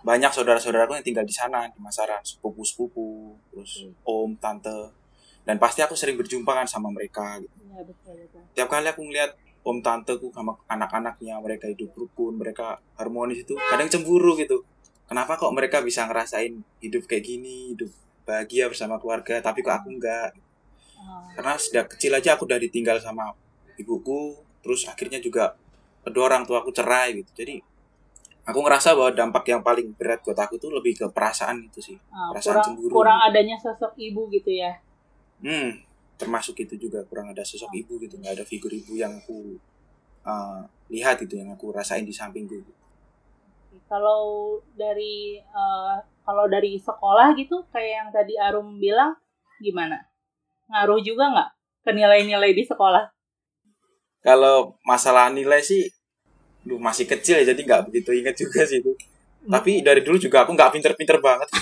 banyak 0.00 0.32
saudara-saudaraku 0.32 0.96
yang 0.96 1.06
tinggal 1.06 1.26
di 1.28 1.34
sana 1.34 1.68
di 1.70 1.78
Masaran. 1.78 2.24
Sepupu-sepupu 2.24 3.36
terus 3.52 3.86
om 4.02 4.34
tante. 4.40 4.96
Dan 5.44 5.56
pasti 5.56 5.80
aku 5.80 5.94
sering 5.94 6.18
berjumpa 6.18 6.50
kan 6.52 6.66
sama 6.66 6.90
mereka 6.92 7.40
gitu. 7.40 7.54
Iya, 7.64 7.80
betul, 7.86 8.14
betul. 8.28 8.42
tiap 8.52 8.68
kali 8.68 8.86
aku 8.92 9.02
ngeliat 9.08 9.32
om 9.60 9.78
tanteku 9.84 10.32
sama 10.32 10.56
anak-anaknya 10.68 11.36
mereka 11.40 11.68
hidup 11.68 11.92
rukun 11.92 12.40
mereka 12.40 12.80
harmonis 12.96 13.44
itu 13.44 13.54
kadang 13.56 13.88
cemburu 13.88 14.36
gitu. 14.36 14.64
Kenapa 15.08 15.36
kok 15.36 15.50
mereka 15.50 15.82
bisa 15.82 16.06
ngerasain 16.06 16.54
hidup 16.80 17.04
kayak 17.10 17.24
gini 17.26 17.74
hidup 17.74 17.90
bahagia 18.24 18.70
bersama 18.70 18.96
keluarga 19.00 19.42
tapi 19.42 19.64
kok 19.64 19.74
aku 19.74 19.90
enggak? 19.90 20.32
Ah, 21.00 21.28
karena 21.34 21.54
sejak 21.56 21.86
kecil 21.96 22.12
aja 22.14 22.36
aku 22.36 22.46
udah 22.46 22.60
ditinggal 22.60 23.00
sama 23.00 23.32
ibuku 23.80 24.38
terus 24.60 24.84
akhirnya 24.84 25.18
juga 25.18 25.56
kedua 26.04 26.24
orang 26.32 26.42
tua 26.48 26.62
aku 26.64 26.70
cerai 26.72 27.16
gitu 27.20 27.30
jadi 27.36 27.60
aku 28.48 28.58
ngerasa 28.64 28.96
bahwa 28.96 29.10
dampak 29.12 29.44
yang 29.52 29.62
paling 29.62 29.92
berat 29.94 30.20
buat 30.24 30.38
aku 30.38 30.56
tuh 30.56 30.72
lebih 30.72 30.96
ke 30.96 31.06
perasaan 31.12 31.60
itu 31.68 31.80
sih 31.92 31.96
ah, 32.10 32.32
Perasaan 32.32 32.58
kurang 32.58 32.64
cemburu. 32.66 32.92
kurang 32.92 33.18
adanya 33.22 33.56
sosok 33.60 33.92
ibu 34.00 34.26
gitu 34.32 34.50
ya. 34.50 34.72
hmm 35.44 35.70
termasuk 36.20 36.52
itu 36.60 36.76
juga 36.76 37.00
kurang 37.08 37.32
ada 37.32 37.40
sosok 37.40 37.72
ibu 37.72 37.96
gitu 38.00 38.20
nggak 38.20 38.36
ada 38.40 38.44
figur 38.44 38.68
ibu 38.72 38.92
yang 38.96 39.16
aku 39.16 39.56
uh, 40.28 40.60
lihat 40.92 41.16
itu 41.24 41.40
yang 41.40 41.48
aku 41.56 41.72
rasain 41.72 42.04
di 42.04 42.12
sampingku 42.12 42.60
Kalau 43.90 44.58
dari 44.78 45.38
eh, 45.42 45.94
kalau 46.22 46.46
dari 46.46 46.78
sekolah 46.78 47.34
gitu 47.34 47.66
kayak 47.74 47.90
yang 47.90 48.08
tadi 48.14 48.34
Arum 48.38 48.78
bilang 48.78 49.18
gimana? 49.58 49.98
Ngaruh 50.70 51.00
juga 51.02 51.24
nggak 51.34 51.50
ke 51.86 51.90
nilai-nilai 51.94 52.54
di 52.54 52.62
sekolah? 52.62 53.10
Kalau 54.20 54.76
masalah 54.84 55.32
nilai 55.32 55.64
sih 55.64 55.88
Duh, 56.60 56.76
masih 56.76 57.08
kecil 57.08 57.40
ya 57.40 57.56
jadi 57.56 57.60
nggak 57.64 57.88
begitu 57.88 58.12
inget 58.12 58.36
juga 58.36 58.68
sih 58.68 58.84
itu 58.84 58.92
tapi 59.48 59.80
dari 59.80 60.04
dulu 60.04 60.20
juga 60.20 60.44
aku 60.44 60.52
nggak 60.52 60.76
pinter-pinter 60.76 61.16
banget 61.24 61.48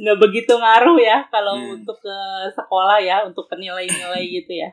nggak 0.00 0.18
begitu 0.20 0.52
ngaruh 0.52 0.98
ya 1.00 1.24
kalau 1.32 1.56
Hmm. 1.56 1.80
untuk 1.80 1.96
ke 2.00 2.16
sekolah 2.52 3.00
ya 3.00 3.24
untuk 3.24 3.48
ke 3.48 3.56
nilai-nilai 3.56 4.24
gitu 4.28 4.52
ya. 4.60 4.70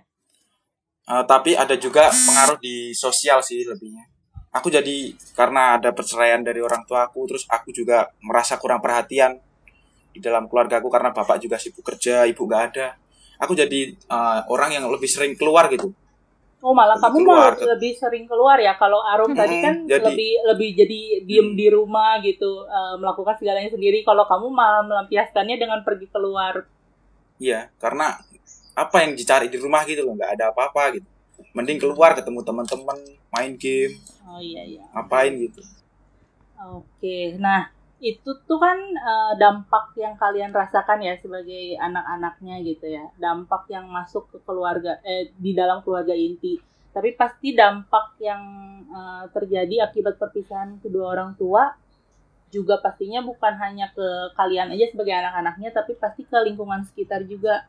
Uh, 1.08 1.24
tapi 1.24 1.56
ada 1.56 1.80
juga 1.80 2.12
pengaruh 2.12 2.60
di 2.60 2.92
sosial 2.92 3.40
sih 3.40 3.64
lebihnya. 3.64 4.04
Aku 4.52 4.68
jadi 4.68 5.16
karena 5.32 5.80
ada 5.80 5.96
perceraian 5.96 6.44
dari 6.44 6.60
orang 6.60 6.84
tua 6.84 7.08
aku, 7.08 7.24
terus 7.32 7.48
aku 7.48 7.72
juga 7.72 8.12
merasa 8.20 8.60
kurang 8.60 8.84
perhatian 8.84 9.40
di 10.12 10.20
dalam 10.20 10.52
keluarga 10.52 10.84
aku 10.84 10.92
karena 10.92 11.16
bapak 11.16 11.40
juga 11.40 11.56
sibuk 11.56 11.88
kerja, 11.88 12.28
ibu 12.28 12.44
nggak 12.44 12.64
ada. 12.74 13.00
Aku 13.38 13.54
jadi 13.54 13.80
uh, 14.10 14.42
orang 14.50 14.74
yang 14.74 14.86
lebih 14.90 15.06
sering 15.06 15.38
keluar 15.38 15.70
gitu. 15.70 15.94
Oh 16.58 16.74
malah 16.74 16.98
Lebih 16.98 17.06
kamu 17.06 17.18
keluar 17.22 17.52
mau 17.54 17.60
ke- 17.62 17.68
lebih 17.70 17.92
sering 18.02 18.26
keluar 18.26 18.58
ya 18.58 18.74
kalau 18.82 18.98
Arum 19.06 19.30
tadi 19.32 19.62
Mm-mm, 19.62 19.66
kan 19.66 19.76
jadi- 19.86 20.02
lebih 20.10 20.32
lebih 20.50 20.70
jadi 20.74 21.00
diem 21.22 21.54
di 21.54 21.68
rumah 21.70 22.18
gitu 22.26 22.66
eh, 22.66 22.96
melakukan 22.98 23.38
segalanya 23.38 23.70
sendiri. 23.70 24.02
Kalau 24.02 24.26
kamu 24.26 24.48
malah 24.50 24.82
melampiaskannya 24.84 25.56
dengan 25.62 25.80
pergi 25.86 26.10
keluar. 26.10 26.66
Iya, 27.38 27.70
karena 27.78 28.18
apa 28.74 29.06
yang 29.06 29.14
dicari 29.14 29.46
di 29.54 29.58
rumah 29.62 29.86
gitu 29.86 30.02
loh, 30.02 30.18
nggak 30.18 30.32
ada 30.38 30.46
apa-apa 30.50 30.98
gitu. 30.98 31.06
Mending 31.54 31.78
keluar 31.78 32.18
ketemu 32.18 32.42
teman-teman, 32.42 32.98
main 33.30 33.54
game, 33.58 33.94
Oh 34.26 34.42
iya 34.42 34.66
iya. 34.66 34.84
ngapain 34.98 35.38
gitu. 35.38 35.62
Oke, 36.58 37.38
nah 37.38 37.70
itu 37.98 38.30
tuh 38.46 38.60
kan 38.62 38.78
eh, 38.94 39.34
dampak 39.42 39.98
yang 39.98 40.14
kalian 40.22 40.54
rasakan 40.54 41.02
ya 41.02 41.18
sebagai 41.18 41.74
anak-anaknya 41.82 42.62
gitu 42.62 42.86
ya, 42.86 43.10
dampak 43.18 43.66
yang 43.74 43.90
masuk 43.90 44.30
ke 44.30 44.38
keluarga 44.46 45.02
eh 45.02 45.34
di 45.34 45.58
dalam 45.58 45.82
keluarga 45.82 46.14
inti. 46.14 46.62
Tapi 46.94 47.14
pasti 47.18 47.58
dampak 47.58 48.22
yang 48.22 48.44
eh, 48.86 49.24
terjadi 49.34 49.90
akibat 49.90 50.22
perpisahan 50.22 50.78
kedua 50.82 51.18
orang 51.18 51.34
tua 51.34 51.74
juga 52.48 52.80
pastinya 52.80 53.20
bukan 53.26 53.60
hanya 53.60 53.92
ke 53.92 54.08
kalian 54.38 54.72
aja 54.72 54.86
sebagai 54.94 55.12
anak-anaknya, 55.18 55.70
tapi 55.74 55.98
pasti 55.98 56.24
ke 56.24 56.38
lingkungan 56.38 56.86
sekitar 56.86 57.26
juga. 57.26 57.66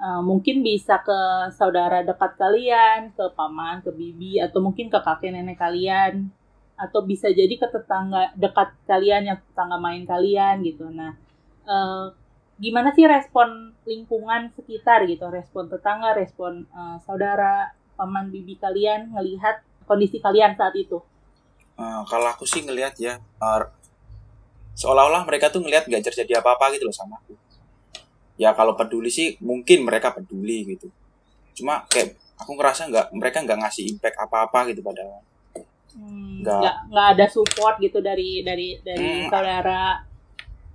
Eh, 0.00 0.22
mungkin 0.24 0.64
bisa 0.64 0.96
ke 1.04 1.52
saudara 1.52 2.00
dekat 2.00 2.40
kalian, 2.40 3.12
ke 3.12 3.24
paman, 3.36 3.84
ke 3.84 3.92
bibi, 3.92 4.40
atau 4.40 4.64
mungkin 4.64 4.88
ke 4.88 4.96
kakek 4.96 5.28
nenek 5.28 5.60
kalian 5.60 6.32
atau 6.80 7.04
bisa 7.04 7.28
jadi 7.28 7.52
ke 7.60 7.68
tetangga 7.68 8.32
dekat 8.40 8.72
kalian 8.88 9.28
yang 9.28 9.38
tetangga 9.52 9.76
main 9.76 10.08
kalian 10.08 10.64
gitu. 10.64 10.88
Nah, 10.88 11.12
eh, 11.68 12.06
gimana 12.56 12.96
sih 12.96 13.04
respon 13.04 13.76
lingkungan 13.84 14.48
sekitar 14.56 15.04
gitu, 15.04 15.28
respon 15.28 15.68
tetangga, 15.68 16.16
respon 16.16 16.64
eh, 16.64 16.96
saudara, 17.04 17.76
paman, 18.00 18.32
bibi 18.32 18.56
kalian 18.56 19.12
ngelihat 19.12 19.60
kondisi 19.84 20.24
kalian 20.24 20.56
saat 20.56 20.72
itu? 20.72 21.04
Uh, 21.76 22.04
kalau 22.08 22.28
aku 22.32 22.48
sih 22.48 22.64
ngelihat 22.64 22.96
ya, 22.96 23.20
uh, 23.40 23.64
seolah-olah 24.76 25.24
mereka 25.28 25.52
tuh 25.52 25.60
ngelihat 25.60 25.84
nggak 25.88 26.12
terjadi 26.12 26.40
apa-apa 26.40 26.72
gitu 26.76 26.88
loh 26.88 26.96
sama 26.96 27.20
aku. 27.20 27.36
Ya 28.40 28.56
kalau 28.56 28.72
peduli 28.72 29.12
sih 29.12 29.36
mungkin 29.44 29.84
mereka 29.84 30.16
peduli 30.16 30.64
gitu. 30.76 30.88
Cuma 31.56 31.84
kayak 31.92 32.16
aku 32.40 32.56
ngerasa 32.56 32.88
nggak 32.88 33.06
mereka 33.12 33.44
nggak 33.44 33.58
ngasih 33.64 33.84
impact 33.96 34.16
apa-apa 34.16 34.72
gitu 34.72 34.80
padahal. 34.80 35.20
Hmm, 35.90 36.40
Nggak. 36.40 36.58
nggak 36.60 36.76
nggak 36.88 37.06
ada 37.12 37.26
support 37.26 37.74
gitu 37.78 37.98
dari 37.98 38.40
dari 38.40 38.78
dari 38.78 39.24
Hmm. 39.24 39.28
saudara. 39.28 40.06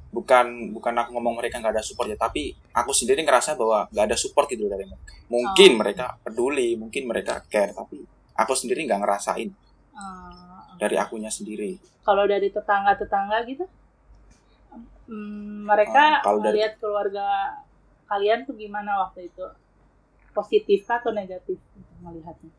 Bukan 0.10 0.46
bukan 0.72 0.94
aku 0.94 1.10
ngomong 1.12 1.36
mereka 1.36 1.60
nggak 1.60 1.76
ada 1.76 1.84
support 1.84 2.08
ya, 2.08 2.16
tapi 2.16 2.52
aku 2.72 2.92
sendiri 2.92 3.20
ngerasa 3.22 3.54
bahwa 3.54 3.88
nggak 3.90 4.06
ada 4.06 4.16
support 4.16 4.48
gitu 4.48 4.66
dari 4.66 4.84
mereka. 4.84 5.04
Mungkin 5.28 5.72
Oh. 5.72 5.78
mereka 5.78 6.06
peduli, 6.22 6.76
mungkin 6.76 7.04
mereka 7.06 7.44
care, 7.46 7.72
tapi 7.72 8.00
aku 8.34 8.54
sendiri 8.54 8.84
nggak 8.84 9.02
ngerasain 9.02 9.50
Eh, 9.92 10.64
dari 10.76 10.96
akunya 10.96 11.28
sendiri. 11.30 11.80
kalau 12.02 12.24
dari 12.24 12.48
tetangga-tetangga 12.48 13.44
gitu, 13.46 13.66
hmm, 15.08 15.64
mereka 15.66 16.20
Hmm, 16.20 16.24
kalau 16.24 16.40
dari- 16.42 16.76
keluarga 16.76 17.28
kalian 18.06 18.44
tuh 18.44 18.54
gimana 18.54 19.02
waktu 19.02 19.28
itu? 19.28 19.46
Positif 20.32 20.84
atau 20.86 21.12
negatif 21.12 21.56
melihatnya? 21.98 22.52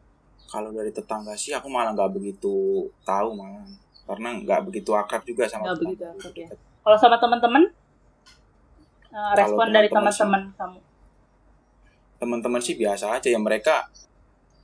Kalau 0.46 0.70
dari 0.70 0.90
tetangga 0.94 1.34
sih 1.34 1.52
aku 1.52 1.66
malah 1.66 1.90
nggak 1.96 2.10
begitu 2.14 2.86
tahu 3.02 3.28
malah 3.34 3.66
karena 4.06 4.28
nggak 4.38 4.60
begitu 4.70 4.90
akrab 4.94 5.22
juga 5.26 5.44
sama 5.50 5.74
Nggak 5.74 5.78
begitu 5.82 6.02
akrab 6.06 6.34
ya. 6.38 6.48
Kalau 6.86 6.96
sama 7.02 7.16
teman-teman, 7.18 7.62
eh, 9.10 9.32
respon 9.34 9.66
dari 9.74 9.88
teman-teman 9.90 10.42
kamu? 10.54 10.78
teman-teman 12.16 12.64
sih 12.64 12.80
biasa 12.80 13.12
aja 13.20 13.28
ya 13.28 13.36
mereka 13.36 13.92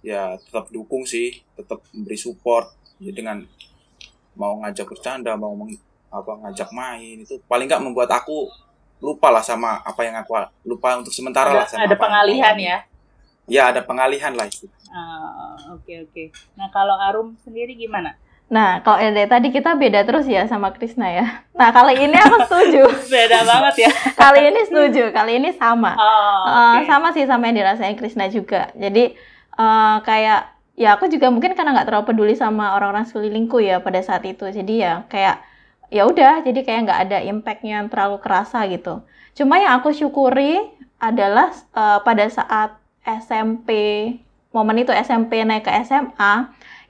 ya 0.00 0.34
tetap 0.40 0.72
dukung 0.72 1.04
sih 1.04 1.44
tetap 1.52 1.84
memberi 1.92 2.16
support 2.16 2.72
ya 2.96 3.12
dengan 3.12 3.44
mau 4.32 4.56
ngajak 4.64 4.88
bercanda 4.88 5.36
mau 5.36 5.52
meng- 5.52 5.76
apa 6.08 6.32
ngajak 6.48 6.72
main 6.72 7.20
itu 7.20 7.36
paling 7.44 7.68
nggak 7.68 7.84
membuat 7.84 8.08
aku 8.08 8.48
lupa 9.04 9.28
lah 9.28 9.44
sama 9.44 9.84
apa 9.84 10.00
yang 10.00 10.16
aku 10.16 10.32
lupa 10.64 10.96
untuk 10.96 11.12
sementara 11.12 11.52
lah 11.52 11.68
Ada, 11.68 11.76
sama 11.76 11.84
ada 11.84 11.96
pengalihan 12.00 12.56
ya? 12.56 12.78
Ya 13.46 13.70
ada 13.70 13.80
pengalihan 13.80 14.32
lah 14.32 14.46
itu 14.46 14.66
Ah, 14.92 15.56
Oke 15.72 16.04
oke. 16.04 16.24
Nah 16.52 16.68
kalau 16.68 16.92
Arum 17.00 17.32
sendiri 17.40 17.72
gimana? 17.72 18.12
Nah, 18.52 18.84
kalau 18.84 19.00
dari 19.00 19.24
tadi 19.24 19.48
kita 19.48 19.72
beda 19.72 20.04
terus 20.04 20.28
ya 20.28 20.44
sama 20.44 20.76
Krisna 20.76 21.08
ya. 21.08 21.40
Nah, 21.56 21.72
kali 21.72 21.96
ini 21.96 22.12
aku 22.12 22.44
setuju. 22.44 22.84
Beda 23.08 23.40
banget 23.48 23.88
ya. 23.88 23.90
kali 24.28 24.52
ini 24.52 24.60
setuju, 24.68 25.08
kali 25.08 25.40
ini 25.40 25.56
sama. 25.56 25.96
Oh, 25.96 26.44
Eh, 26.76 26.84
oke. 26.84 26.92
sama 26.92 27.08
sih 27.16 27.24
sama 27.24 27.48
yang 27.48 27.64
dirasain 27.64 27.96
Krisna 27.96 28.28
juga. 28.28 28.68
Jadi 28.76 29.16
eh, 29.56 29.96
kayak 30.04 30.40
ya 30.76 30.92
aku 30.92 31.08
juga 31.08 31.32
mungkin 31.32 31.56
karena 31.56 31.72
nggak 31.72 31.88
terlalu 31.88 32.04
peduli 32.12 32.34
sama 32.36 32.76
orang-orang 32.76 33.08
sekelilingku 33.08 33.64
ya 33.64 33.80
pada 33.80 34.04
saat 34.04 34.20
itu. 34.28 34.44
Jadi 34.44 34.84
ya 34.84 35.08
kayak 35.08 35.40
ya 35.88 36.04
udah, 36.04 36.44
jadi 36.44 36.60
kayak 36.60 36.80
nggak 36.84 37.00
ada 37.08 37.18
impactnya 37.24 37.80
yang 37.80 37.88
terlalu 37.88 38.20
kerasa 38.20 38.68
gitu. 38.68 39.00
Cuma 39.32 39.56
yang 39.56 39.80
aku 39.80 39.96
syukuri 39.96 40.60
adalah 41.00 41.48
eh, 41.72 41.98
pada 42.04 42.28
saat 42.28 42.76
SMP, 43.04 43.68
momen 44.54 44.76
itu 44.82 44.92
SMP 44.94 45.42
naik 45.42 45.64
ke 45.66 45.72
SMA, 45.86 46.32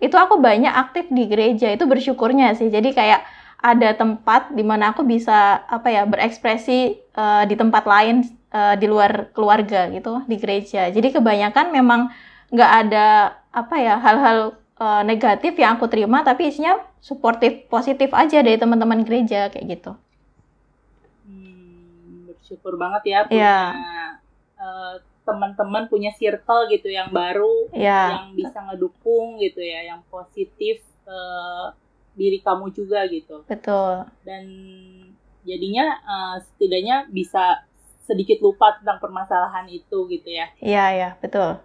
itu 0.02 0.16
aku 0.18 0.38
banyak 0.42 0.72
aktif 0.72 1.08
di 1.10 1.24
gereja. 1.30 1.70
Itu 1.72 1.86
bersyukurnya 1.88 2.52
sih. 2.58 2.68
Jadi 2.68 2.92
kayak 2.92 3.22
ada 3.62 3.94
tempat 3.94 4.50
di 4.50 4.66
mana 4.66 4.90
aku 4.90 5.06
bisa 5.06 5.62
apa 5.70 5.88
ya 5.88 6.02
berekspresi 6.04 6.78
eh, 6.98 7.42
di 7.46 7.54
tempat 7.54 7.84
lain 7.86 8.26
eh, 8.50 8.74
di 8.80 8.86
luar 8.90 9.30
keluarga 9.34 9.86
gitu 9.94 10.22
di 10.26 10.36
gereja. 10.42 10.90
Jadi 10.90 11.08
kebanyakan 11.14 11.70
memang 11.70 12.10
nggak 12.52 12.72
ada 12.86 13.06
apa 13.54 13.74
ya 13.78 13.94
hal-hal 14.02 14.38
eh, 14.82 15.02
negatif 15.06 15.54
yang 15.56 15.78
aku 15.78 15.86
terima, 15.92 16.26
tapi 16.26 16.50
isinya 16.50 16.74
suportif 17.02 17.66
positif 17.70 18.10
aja 18.14 18.42
dari 18.42 18.58
teman-teman 18.58 19.02
gereja 19.06 19.46
kayak 19.50 19.66
gitu. 19.78 19.92
Hmm, 21.26 22.26
bersyukur 22.28 22.74
banget 22.78 23.02
ya 23.12 23.18
punya 23.26 23.38
Iya. 23.38 23.58
eh, 24.58 24.94
teman-teman 25.22 25.86
punya 25.86 26.10
circle 26.18 26.66
gitu 26.66 26.90
yang 26.90 27.14
baru 27.14 27.70
Ya, 27.70 28.18
yang 28.18 28.26
bisa 28.34 28.58
ngedukung 28.58 29.38
gitu 29.38 29.62
ya, 29.62 29.94
yang 29.94 30.02
positif 30.10 30.82
ke 31.02 31.18
diri 32.12 32.38
kamu 32.42 32.74
juga 32.74 33.06
gitu. 33.08 33.46
betul. 33.48 34.04
Dan 34.26 34.44
jadinya 35.42 35.86
eh, 36.02 36.36
setidaknya 36.42 37.06
bisa 37.10 37.64
sedikit 38.02 38.42
lupa 38.42 38.76
tentang 38.78 38.98
permasalahan 38.98 39.66
itu 39.70 40.10
gitu 40.10 40.28
ya. 40.28 40.50
Iya, 40.58 40.84
iya, 40.92 41.08
betul. 41.22 41.62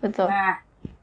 Betul. 0.00 0.28
Nah, 0.28 0.60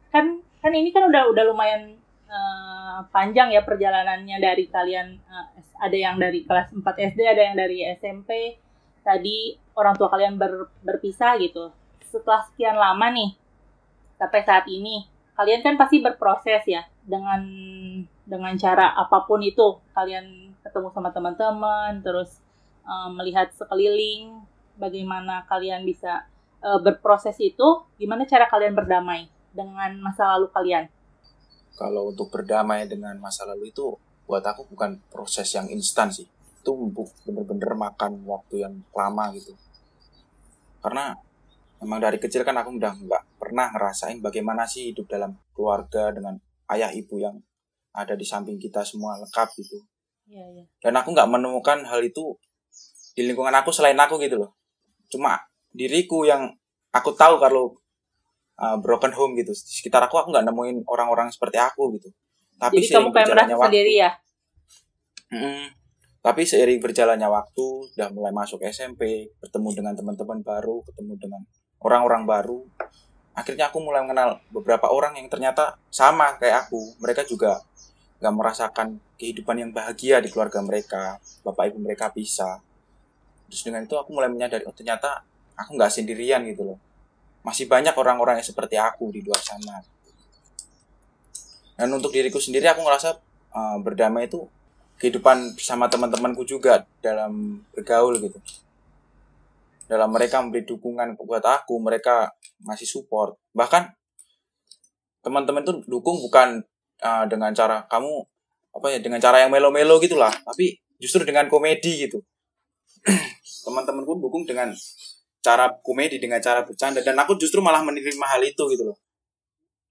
kan 0.10 0.42
kan 0.62 0.72
ini 0.74 0.90
kan 0.94 1.10
udah 1.10 1.30
udah 1.34 1.44
lumayan 1.50 1.98
uh, 2.30 3.02
panjang 3.10 3.50
ya 3.50 3.66
perjalanannya 3.66 4.38
dari 4.38 4.70
kalian 4.70 5.18
uh, 5.26 5.48
ada 5.82 5.98
yang 5.98 6.22
dari 6.22 6.46
kelas 6.46 6.70
4 6.74 6.86
SD, 6.86 7.20
ada 7.26 7.42
yang 7.42 7.56
dari 7.58 7.86
SMP. 7.98 8.58
Tadi 9.02 9.58
orang 9.82 9.98
tua 9.98 10.14
kalian 10.14 10.38
ber, 10.38 10.70
berpisah 10.86 11.42
gitu. 11.42 11.74
Setelah 12.06 12.46
sekian 12.54 12.78
lama 12.78 13.10
nih 13.10 13.34
sampai 14.22 14.42
saat 14.46 14.70
ini, 14.70 15.10
kalian 15.34 15.66
kan 15.66 15.76
pasti 15.82 15.98
berproses 16.06 16.62
ya 16.70 16.86
dengan 17.02 17.42
dengan 18.22 18.54
cara 18.62 18.94
apa 18.94 19.26
pun 19.26 19.42
itu. 19.42 19.82
Kalian 19.98 20.54
ketemu 20.62 20.94
sama 20.94 21.10
teman-teman, 21.10 22.00
terus 22.06 22.38
uh, 22.86 23.10
melihat 23.10 23.50
sekeliling, 23.58 24.46
bagaimana 24.78 25.44
kalian 25.50 25.82
bisa 25.84 26.30
uh, 26.62 26.80
berproses 26.80 27.36
itu, 27.42 27.86
gimana 27.98 28.30
cara 28.30 28.46
kalian 28.46 28.78
berdamai 28.78 29.28
dengan 29.52 29.98
masa 30.00 30.38
lalu 30.38 30.48
kalian? 30.54 30.86
Kalau 31.76 32.14
untuk 32.14 32.30
berdamai 32.30 32.86
dengan 32.86 33.18
masa 33.18 33.48
lalu 33.48 33.74
itu 33.74 33.98
buat 34.30 34.46
aku 34.46 34.70
bukan 34.70 35.02
proses 35.10 35.50
yang 35.56 35.68
instan 35.68 36.14
sih. 36.14 36.30
Itu 36.62 36.78
bener-bener 37.26 37.74
makan 37.74 38.22
waktu 38.24 38.64
yang 38.64 38.86
lama 38.94 39.34
gitu. 39.34 39.58
Karena 40.82 41.14
memang 41.82 42.02
dari 42.02 42.18
kecil 42.18 42.42
kan 42.42 42.58
aku 42.58 42.78
udah 42.78 42.94
nggak 42.94 43.24
pernah 43.38 43.74
ngerasain 43.74 44.22
bagaimana 44.22 44.66
sih 44.66 44.94
hidup 44.94 45.10
dalam 45.10 45.38
keluarga 45.54 46.14
dengan 46.14 46.38
ayah 46.74 46.94
ibu 46.94 47.22
yang 47.22 47.38
ada 47.92 48.16
di 48.16 48.24
samping 48.24 48.58
kita 48.58 48.86
semua 48.86 49.18
lengkap 49.20 49.50
gitu. 49.62 49.78
Iya, 50.32 50.46
iya. 50.58 50.64
Dan 50.80 50.96
aku 50.96 51.12
nggak 51.12 51.30
menemukan 51.30 51.84
hal 51.86 52.02
itu 52.02 52.38
di 53.14 53.28
lingkungan 53.28 53.52
aku 53.52 53.70
selain 53.76 54.00
aku 54.00 54.16
gitu 54.24 54.40
loh. 54.40 54.56
Cuma 55.12 55.38
diriku 55.72 56.24
yang 56.24 56.56
aku 56.96 57.12
tahu 57.16 57.40
kalau 57.40 57.76
uh, 58.62 58.78
broken 58.80 59.12
home 59.12 59.36
gitu. 59.36 59.52
Di 59.52 59.76
sekitar 59.84 60.08
aku 60.08 60.16
aku 60.16 60.32
nggak 60.32 60.48
nemuin 60.48 60.88
orang-orang 60.88 61.28
seperti 61.34 61.60
aku 61.60 62.00
gitu. 62.00 62.10
Tapi 62.62 62.80
Jadi 62.80 62.94
kamu 62.94 63.10
kayak 63.10 63.28
merasa 63.34 63.54
waktu, 63.58 63.66
sendiri 63.68 63.94
ya? 63.98 64.12
Mm, 65.34 65.66
tapi 66.22 66.46
seiring 66.46 66.78
berjalannya 66.78 67.26
waktu, 67.26 67.98
udah 67.98 68.14
mulai 68.14 68.30
masuk 68.30 68.62
SMP, 68.62 69.34
bertemu 69.42 69.70
dengan 69.74 69.94
teman-teman 69.98 70.46
baru, 70.46 70.86
ketemu 70.86 71.18
dengan 71.18 71.42
orang-orang 71.82 72.30
baru. 72.30 72.62
Akhirnya 73.34 73.74
aku 73.74 73.82
mulai 73.82 74.06
mengenal 74.06 74.38
beberapa 74.54 74.86
orang 74.94 75.18
yang 75.18 75.26
ternyata 75.34 75.82
sama 75.90 76.38
kayak 76.38 76.70
aku. 76.70 76.78
Mereka 77.02 77.26
juga 77.26 77.66
nggak 78.22 78.34
merasakan 78.38 79.02
kehidupan 79.18 79.66
yang 79.66 79.72
bahagia 79.74 80.22
di 80.22 80.30
keluarga 80.30 80.62
mereka. 80.62 81.18
Bapak 81.42 81.74
ibu 81.74 81.82
mereka 81.82 82.14
bisa. 82.14 82.62
Terus 83.50 83.66
dengan 83.66 83.82
itu 83.90 83.98
aku 83.98 84.14
mulai 84.14 84.30
menyadari, 84.30 84.62
oh 84.70 84.76
ternyata 84.78 85.26
aku 85.58 85.74
nggak 85.74 85.90
sendirian 85.90 86.46
gitu 86.46 86.70
loh. 86.70 86.78
Masih 87.42 87.66
banyak 87.66 87.98
orang-orang 87.98 88.38
yang 88.38 88.46
seperti 88.46 88.78
aku 88.78 89.10
di 89.10 89.26
luar 89.26 89.42
sana. 89.42 89.82
Dan 91.74 91.90
untuk 91.98 92.14
diriku 92.14 92.38
sendiri 92.38 92.70
aku 92.70 92.86
ngerasa 92.86 93.18
uh, 93.58 93.78
berdamai 93.82 94.30
itu 94.30 94.46
kehidupan 95.02 95.58
bersama 95.58 95.90
teman-temanku 95.90 96.46
juga 96.46 96.86
dalam 97.02 97.66
bergaul 97.74 98.22
gitu. 98.22 98.38
Dalam 99.90 100.14
mereka 100.14 100.40
memberi 100.40 100.62
dukungan 100.62 101.18
buat 101.18 101.42
aku, 101.42 101.82
mereka 101.82 102.30
masih 102.62 102.86
support. 102.86 103.34
Bahkan 103.58 103.90
teman-teman 105.26 105.66
itu 105.66 105.74
dukung 105.90 106.22
bukan 106.22 106.62
uh, 107.02 107.26
dengan 107.26 107.50
cara 107.58 107.82
kamu 107.90 108.14
apa 108.72 108.88
ya 108.94 109.00
dengan 109.02 109.20
cara 109.20 109.42
yang 109.42 109.52
melo-melo 109.52 109.98
gitulah, 109.98 110.32
tapi 110.32 110.78
justru 111.02 111.26
dengan 111.26 111.50
komedi 111.50 112.08
gitu. 112.08 112.22
Teman-temanku 113.66 114.22
dukung 114.22 114.46
dengan 114.46 114.70
cara 115.42 115.74
komedi 115.82 116.22
dengan 116.22 116.38
cara 116.38 116.62
bercanda 116.62 117.02
dan 117.02 117.18
aku 117.18 117.36
justru 117.42 117.60
malah 117.60 117.82
menerima 117.82 118.26
hal 118.38 118.42
itu 118.46 118.64
gitu 118.70 118.94
loh. 118.94 118.98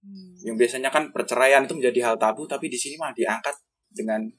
Hmm. 0.00 0.38
Yang 0.46 0.56
biasanya 0.64 0.88
kan 0.94 1.10
perceraian 1.10 1.66
itu 1.66 1.74
menjadi 1.76 2.08
hal 2.08 2.16
tabu 2.16 2.46
tapi 2.46 2.70
di 2.70 2.78
sini 2.78 2.96
malah 2.96 3.12
diangkat 3.12 3.52
dengan 3.90 4.30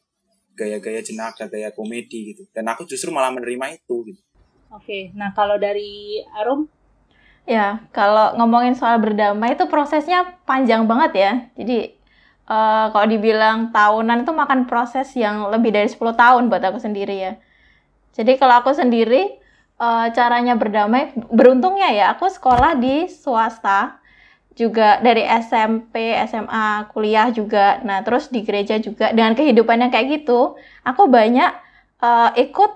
gaya-gaya 0.62 1.02
jenaka, 1.02 1.50
gaya 1.50 1.74
komedi 1.74 2.38
gitu. 2.38 2.46
Dan 2.54 2.70
aku 2.70 2.86
justru 2.86 3.10
malah 3.10 3.34
menerima 3.34 3.82
itu 3.82 4.14
gitu. 4.14 4.22
Oke, 4.72 5.10
nah 5.18 5.34
kalau 5.34 5.58
dari 5.58 6.22
Arum? 6.38 6.70
Ya, 7.50 7.82
kalau 7.90 8.38
ngomongin 8.38 8.78
soal 8.78 9.02
berdamai 9.02 9.58
itu 9.58 9.66
prosesnya 9.66 10.38
panjang 10.46 10.86
banget 10.86 11.12
ya. 11.18 11.32
Jadi 11.58 11.98
uh, 12.46 12.94
kalau 12.94 13.08
dibilang 13.10 13.74
tahunan 13.74 14.24
itu 14.24 14.32
makan 14.32 14.70
proses 14.70 15.10
yang 15.18 15.50
lebih 15.50 15.74
dari 15.74 15.90
10 15.90 15.98
tahun 15.98 16.44
buat 16.48 16.62
aku 16.62 16.78
sendiri 16.78 17.16
ya. 17.18 17.34
Jadi 18.14 18.38
kalau 18.38 18.62
aku 18.62 18.72
sendiri 18.76 19.42
uh, 19.82 20.12
caranya 20.14 20.54
berdamai, 20.60 21.16
beruntungnya 21.32 21.90
ya 21.92 22.06
aku 22.14 22.28
sekolah 22.30 22.78
di 22.78 23.10
swasta 23.10 24.01
juga 24.62 25.02
dari 25.02 25.26
SMP, 25.26 26.14
SMA, 26.30 26.86
kuliah 26.94 27.34
juga. 27.34 27.82
Nah, 27.82 28.06
terus 28.06 28.30
di 28.30 28.46
gereja 28.46 28.78
juga 28.78 29.10
dengan 29.10 29.34
kehidupan 29.34 29.82
yang 29.82 29.90
kayak 29.90 30.22
gitu, 30.22 30.54
aku 30.86 31.10
banyak 31.10 31.50
uh, 32.06 32.30
ikut 32.38 32.72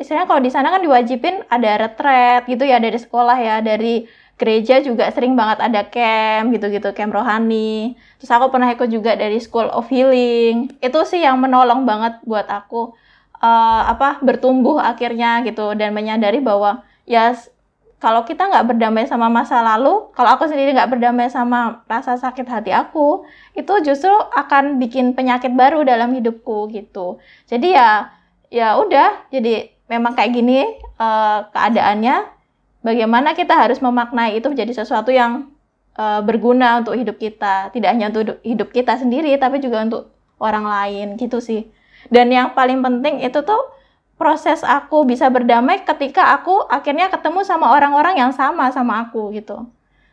istilahnya 0.00 0.24
kalau 0.24 0.40
di 0.40 0.48
sana 0.48 0.72
kan 0.72 0.80
diwajibin 0.80 1.44
ada 1.52 1.76
retret 1.76 2.48
gitu 2.48 2.64
ya 2.64 2.80
dari 2.80 2.96
sekolah 2.96 3.36
ya, 3.36 3.56
dari 3.60 4.08
gereja 4.40 4.80
juga 4.80 5.12
sering 5.12 5.36
banget 5.36 5.60
ada 5.60 5.84
camp 5.84 6.56
gitu-gitu, 6.56 6.88
camp 6.96 7.12
rohani. 7.12 8.00
Terus 8.16 8.32
aku 8.32 8.48
pernah 8.48 8.72
ikut 8.72 8.88
juga 8.88 9.12
dari 9.12 9.36
School 9.36 9.68
of 9.68 9.92
Healing. 9.92 10.80
Itu 10.80 11.04
sih 11.04 11.20
yang 11.20 11.36
menolong 11.44 11.84
banget 11.84 12.24
buat 12.24 12.48
aku 12.48 12.96
uh, 13.44 13.82
apa 13.92 14.24
bertumbuh 14.24 14.80
akhirnya 14.80 15.44
gitu 15.44 15.76
dan 15.76 15.92
menyadari 15.92 16.40
bahwa 16.40 16.80
ya 17.04 17.36
kalau 18.00 18.24
kita 18.24 18.48
nggak 18.48 18.72
berdamai 18.72 19.04
sama 19.04 19.28
masa 19.28 19.60
lalu, 19.60 20.08
kalau 20.16 20.32
aku 20.32 20.48
sendiri 20.48 20.72
nggak 20.72 20.88
berdamai 20.88 21.28
sama 21.28 21.84
rasa 21.84 22.16
sakit 22.16 22.48
hati 22.48 22.72
aku, 22.72 23.28
itu 23.52 23.72
justru 23.84 24.08
akan 24.32 24.80
bikin 24.80 25.12
penyakit 25.12 25.52
baru 25.52 25.84
dalam 25.84 26.16
hidupku 26.16 26.72
gitu. 26.72 27.20
Jadi 27.44 27.76
ya, 27.76 28.08
ya 28.48 28.80
udah, 28.80 29.28
jadi 29.28 29.68
memang 29.92 30.16
kayak 30.16 30.32
gini 30.32 30.64
uh, 30.96 31.52
keadaannya. 31.52 32.40
Bagaimana 32.80 33.36
kita 33.36 33.52
harus 33.52 33.84
memaknai 33.84 34.40
itu 34.40 34.48
menjadi 34.48 34.80
sesuatu 34.80 35.12
yang 35.12 35.52
uh, 36.00 36.24
berguna 36.24 36.80
untuk 36.80 36.96
hidup 36.96 37.20
kita, 37.20 37.68
tidak 37.76 37.92
hanya 37.92 38.08
untuk 38.08 38.40
hidup 38.40 38.72
kita 38.72 38.96
sendiri, 38.96 39.36
tapi 39.36 39.60
juga 39.60 39.84
untuk 39.84 40.08
orang 40.40 40.64
lain 40.64 41.20
gitu 41.20 41.44
sih. 41.44 41.68
Dan 42.08 42.32
yang 42.32 42.56
paling 42.56 42.80
penting 42.80 43.20
itu 43.20 43.44
tuh 43.44 43.60
proses 44.20 44.60
aku 44.60 45.08
bisa 45.08 45.32
berdamai 45.32 45.80
ketika 45.80 46.36
aku 46.36 46.68
akhirnya 46.68 47.08
ketemu 47.08 47.40
sama 47.40 47.72
orang-orang 47.72 48.20
yang 48.20 48.32
sama 48.36 48.68
sama 48.68 49.08
aku 49.08 49.32
gitu. 49.32 49.64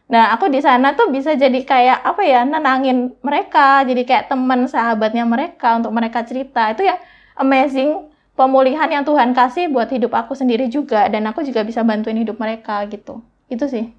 Nah, 0.08 0.32
aku 0.32 0.48
di 0.48 0.64
sana 0.64 0.96
tuh 0.96 1.12
bisa 1.12 1.36
jadi 1.36 1.60
kayak 1.68 2.00
apa 2.08 2.24
ya, 2.24 2.48
nenangin 2.48 3.12
mereka, 3.20 3.84
jadi 3.84 4.08
kayak 4.08 4.32
teman 4.32 4.64
sahabatnya 4.64 5.28
mereka 5.28 5.76
untuk 5.76 5.92
mereka 5.92 6.24
cerita. 6.24 6.72
Itu 6.72 6.88
ya 6.88 6.96
amazing 7.36 8.08
pemulihan 8.40 8.88
yang 8.88 9.04
Tuhan 9.04 9.36
kasih 9.36 9.68
buat 9.68 9.92
hidup 9.92 10.16
aku 10.16 10.32
sendiri 10.32 10.72
juga 10.72 11.12
dan 11.12 11.28
aku 11.28 11.44
juga 11.44 11.68
bisa 11.68 11.84
bantuin 11.84 12.16
hidup 12.16 12.40
mereka 12.40 12.88
gitu. 12.88 13.20
Itu 13.52 13.68
sih. 13.68 13.92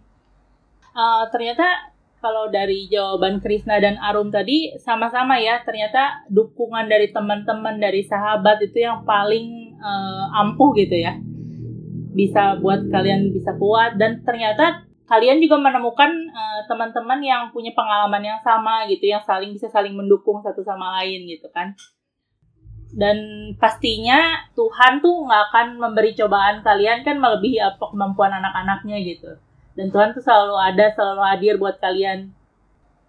Uh, 0.97 1.29
ternyata 1.29 1.93
kalau 2.25 2.49
dari 2.49 2.89
jawaban 2.89 3.45
Krisna 3.45 3.77
dan 3.79 4.01
Arum 4.01 4.33
tadi 4.33 4.75
sama-sama 4.81 5.39
ya 5.39 5.63
ternyata 5.63 6.25
dukungan 6.33 6.89
dari 6.89 7.13
teman-teman 7.13 7.79
dari 7.79 8.03
sahabat 8.09 8.65
itu 8.65 8.83
yang 8.83 9.05
paling 9.05 9.68
uh, 9.79 10.41
ampuh 10.45 10.75
gitu 10.77 10.95
ya. 10.95 11.17
Bisa 12.15 12.59
buat 12.59 12.87
kalian 12.91 13.31
bisa 13.31 13.55
kuat 13.57 13.97
dan 13.97 14.23
ternyata 14.27 14.87
kalian 15.09 15.41
juga 15.41 15.57
menemukan 15.57 16.11
uh, 16.31 16.61
teman-teman 16.69 17.19
yang 17.25 17.43
punya 17.49 17.73
pengalaman 17.73 18.21
yang 18.21 18.41
sama 18.45 18.85
gitu 18.91 19.09
yang 19.09 19.25
saling 19.25 19.57
bisa 19.57 19.73
saling 19.73 19.97
mendukung 19.97 20.45
satu 20.45 20.61
sama 20.61 21.01
lain 21.01 21.25
gitu 21.25 21.49
kan. 21.55 21.73
Dan 22.89 23.17
pastinya 23.61 24.49
Tuhan 24.57 25.05
tuh 25.05 25.29
nggak 25.29 25.43
akan 25.53 25.67
memberi 25.77 26.17
cobaan 26.17 26.65
kalian 26.65 27.05
kan 27.05 27.21
melebihi 27.21 27.61
apa 27.61 27.85
kemampuan 27.93 28.33
anak-anaknya 28.33 28.97
gitu. 29.05 29.37
Dan 29.77 29.93
Tuhan 29.93 30.17
tuh 30.17 30.25
selalu 30.25 30.57
ada 30.57 30.87
selalu 30.97 31.23
hadir 31.23 31.55
buat 31.61 31.77
kalian. 31.79 32.33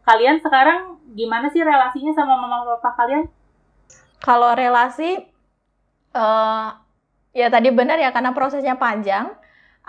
Kalian 0.03 0.43
sekarang 0.43 0.99
gimana 1.15 1.47
sih 1.49 1.63
relasinya 1.63 2.11
sama 2.13 2.37
mama 2.37 2.65
papa 2.77 2.93
kalian? 2.99 3.25
Kalau 4.19 4.51
relasi 4.51 5.28
uh, 6.13 6.75
ya 7.33 7.47
tadi 7.49 7.69
benar 7.69 8.01
ya 8.01 8.09
karena 8.09 8.33
prosesnya 8.33 8.75
panjang 8.75 9.29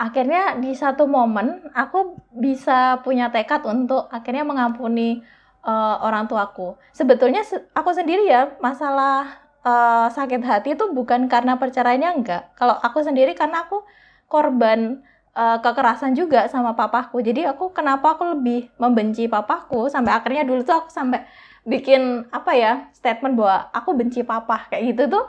akhirnya 0.00 0.56
di 0.56 0.72
satu 0.72 1.04
momen 1.04 1.68
aku 1.76 2.16
bisa 2.32 3.04
punya 3.04 3.28
tekad 3.28 3.60
untuk 3.68 4.08
akhirnya 4.08 4.48
mengampuni 4.48 5.20
uh, 5.64 6.00
orang 6.00 6.24
tuaku. 6.24 6.76
Sebetulnya 6.96 7.44
aku 7.76 7.90
sendiri 7.92 8.24
ya 8.24 8.56
masalah 8.64 9.28
uh, 9.60 10.08
sakit 10.08 10.40
hati 10.40 10.72
itu 10.72 10.88
bukan 10.92 11.28
karena 11.28 11.60
perceraiannya 11.60 12.10
enggak. 12.16 12.42
Kalau 12.56 12.76
aku 12.80 13.04
sendiri 13.04 13.36
karena 13.36 13.68
aku 13.68 13.84
korban 14.30 15.04
uh, 15.36 15.58
kekerasan 15.60 16.16
juga 16.16 16.48
sama 16.48 16.72
papaku. 16.72 17.20
Jadi 17.20 17.44
aku 17.44 17.72
kenapa 17.76 18.16
aku 18.16 18.36
lebih 18.38 18.72
membenci 18.80 19.28
papaku? 19.28 19.92
Sampai 19.92 20.16
akhirnya 20.16 20.48
dulu 20.48 20.64
tuh 20.64 20.86
aku 20.86 20.88
sampai 20.88 21.28
bikin 21.68 22.24
apa 22.32 22.56
ya 22.56 22.72
statement 22.96 23.36
bahwa 23.36 23.68
aku 23.76 23.92
benci 23.92 24.24
papa 24.24 24.64
kayak 24.72 24.96
gitu 24.96 25.12
tuh 25.12 25.24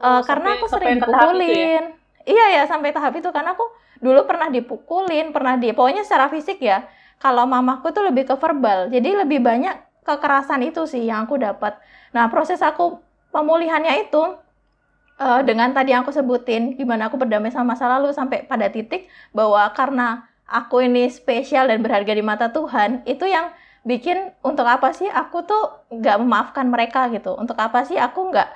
uh, 0.00 0.22
karena 0.24 0.48
aku 0.56 0.66
sering 0.68 0.96
ya? 0.96 1.04
dipukulin. 1.04 1.84
Ya? 1.92 2.04
Iya 2.26 2.46
ya 2.58 2.62
sampai 2.66 2.90
tahap 2.90 3.14
itu 3.14 3.30
karena 3.30 3.54
aku 3.54 3.62
dulu 4.00 4.28
pernah 4.28 4.50
dipukulin 4.52 5.32
pernah 5.32 5.56
di 5.56 5.72
pokoknya 5.72 6.04
secara 6.04 6.28
fisik 6.28 6.60
ya 6.60 6.84
kalau 7.16 7.48
mamaku 7.48 7.92
tuh 7.92 8.04
lebih 8.04 8.28
ke 8.28 8.34
verbal 8.36 8.92
jadi 8.92 9.24
lebih 9.24 9.40
banyak 9.40 9.76
kekerasan 10.04 10.62
itu 10.68 10.84
sih 10.84 11.08
yang 11.08 11.24
aku 11.24 11.40
dapat 11.40 11.80
nah 12.12 12.28
proses 12.28 12.60
aku 12.60 13.00
pemulihannya 13.32 14.08
itu 14.08 14.22
uh, 15.20 15.40
dengan 15.42 15.72
tadi 15.72 15.96
yang 15.96 16.04
aku 16.04 16.12
sebutin 16.12 16.76
gimana 16.76 17.08
aku 17.08 17.16
berdamai 17.16 17.48
sama 17.48 17.72
masa 17.72 17.88
lalu 17.88 18.12
sampai 18.12 18.44
pada 18.44 18.68
titik 18.68 19.08
bahwa 19.32 19.64
karena 19.72 20.28
aku 20.46 20.84
ini 20.84 21.08
spesial 21.08 21.66
dan 21.66 21.80
berharga 21.80 22.12
di 22.12 22.22
mata 22.22 22.52
Tuhan 22.52 23.02
itu 23.08 23.26
yang 23.26 23.50
bikin 23.86 24.34
untuk 24.42 24.66
apa 24.66 24.90
sih 24.90 25.06
aku 25.06 25.46
tuh 25.46 25.62
nggak 25.94 26.16
memaafkan 26.18 26.66
mereka 26.66 27.06
gitu 27.14 27.38
untuk 27.38 27.54
apa 27.58 27.86
sih 27.86 27.94
aku 27.94 28.34
nggak 28.34 28.50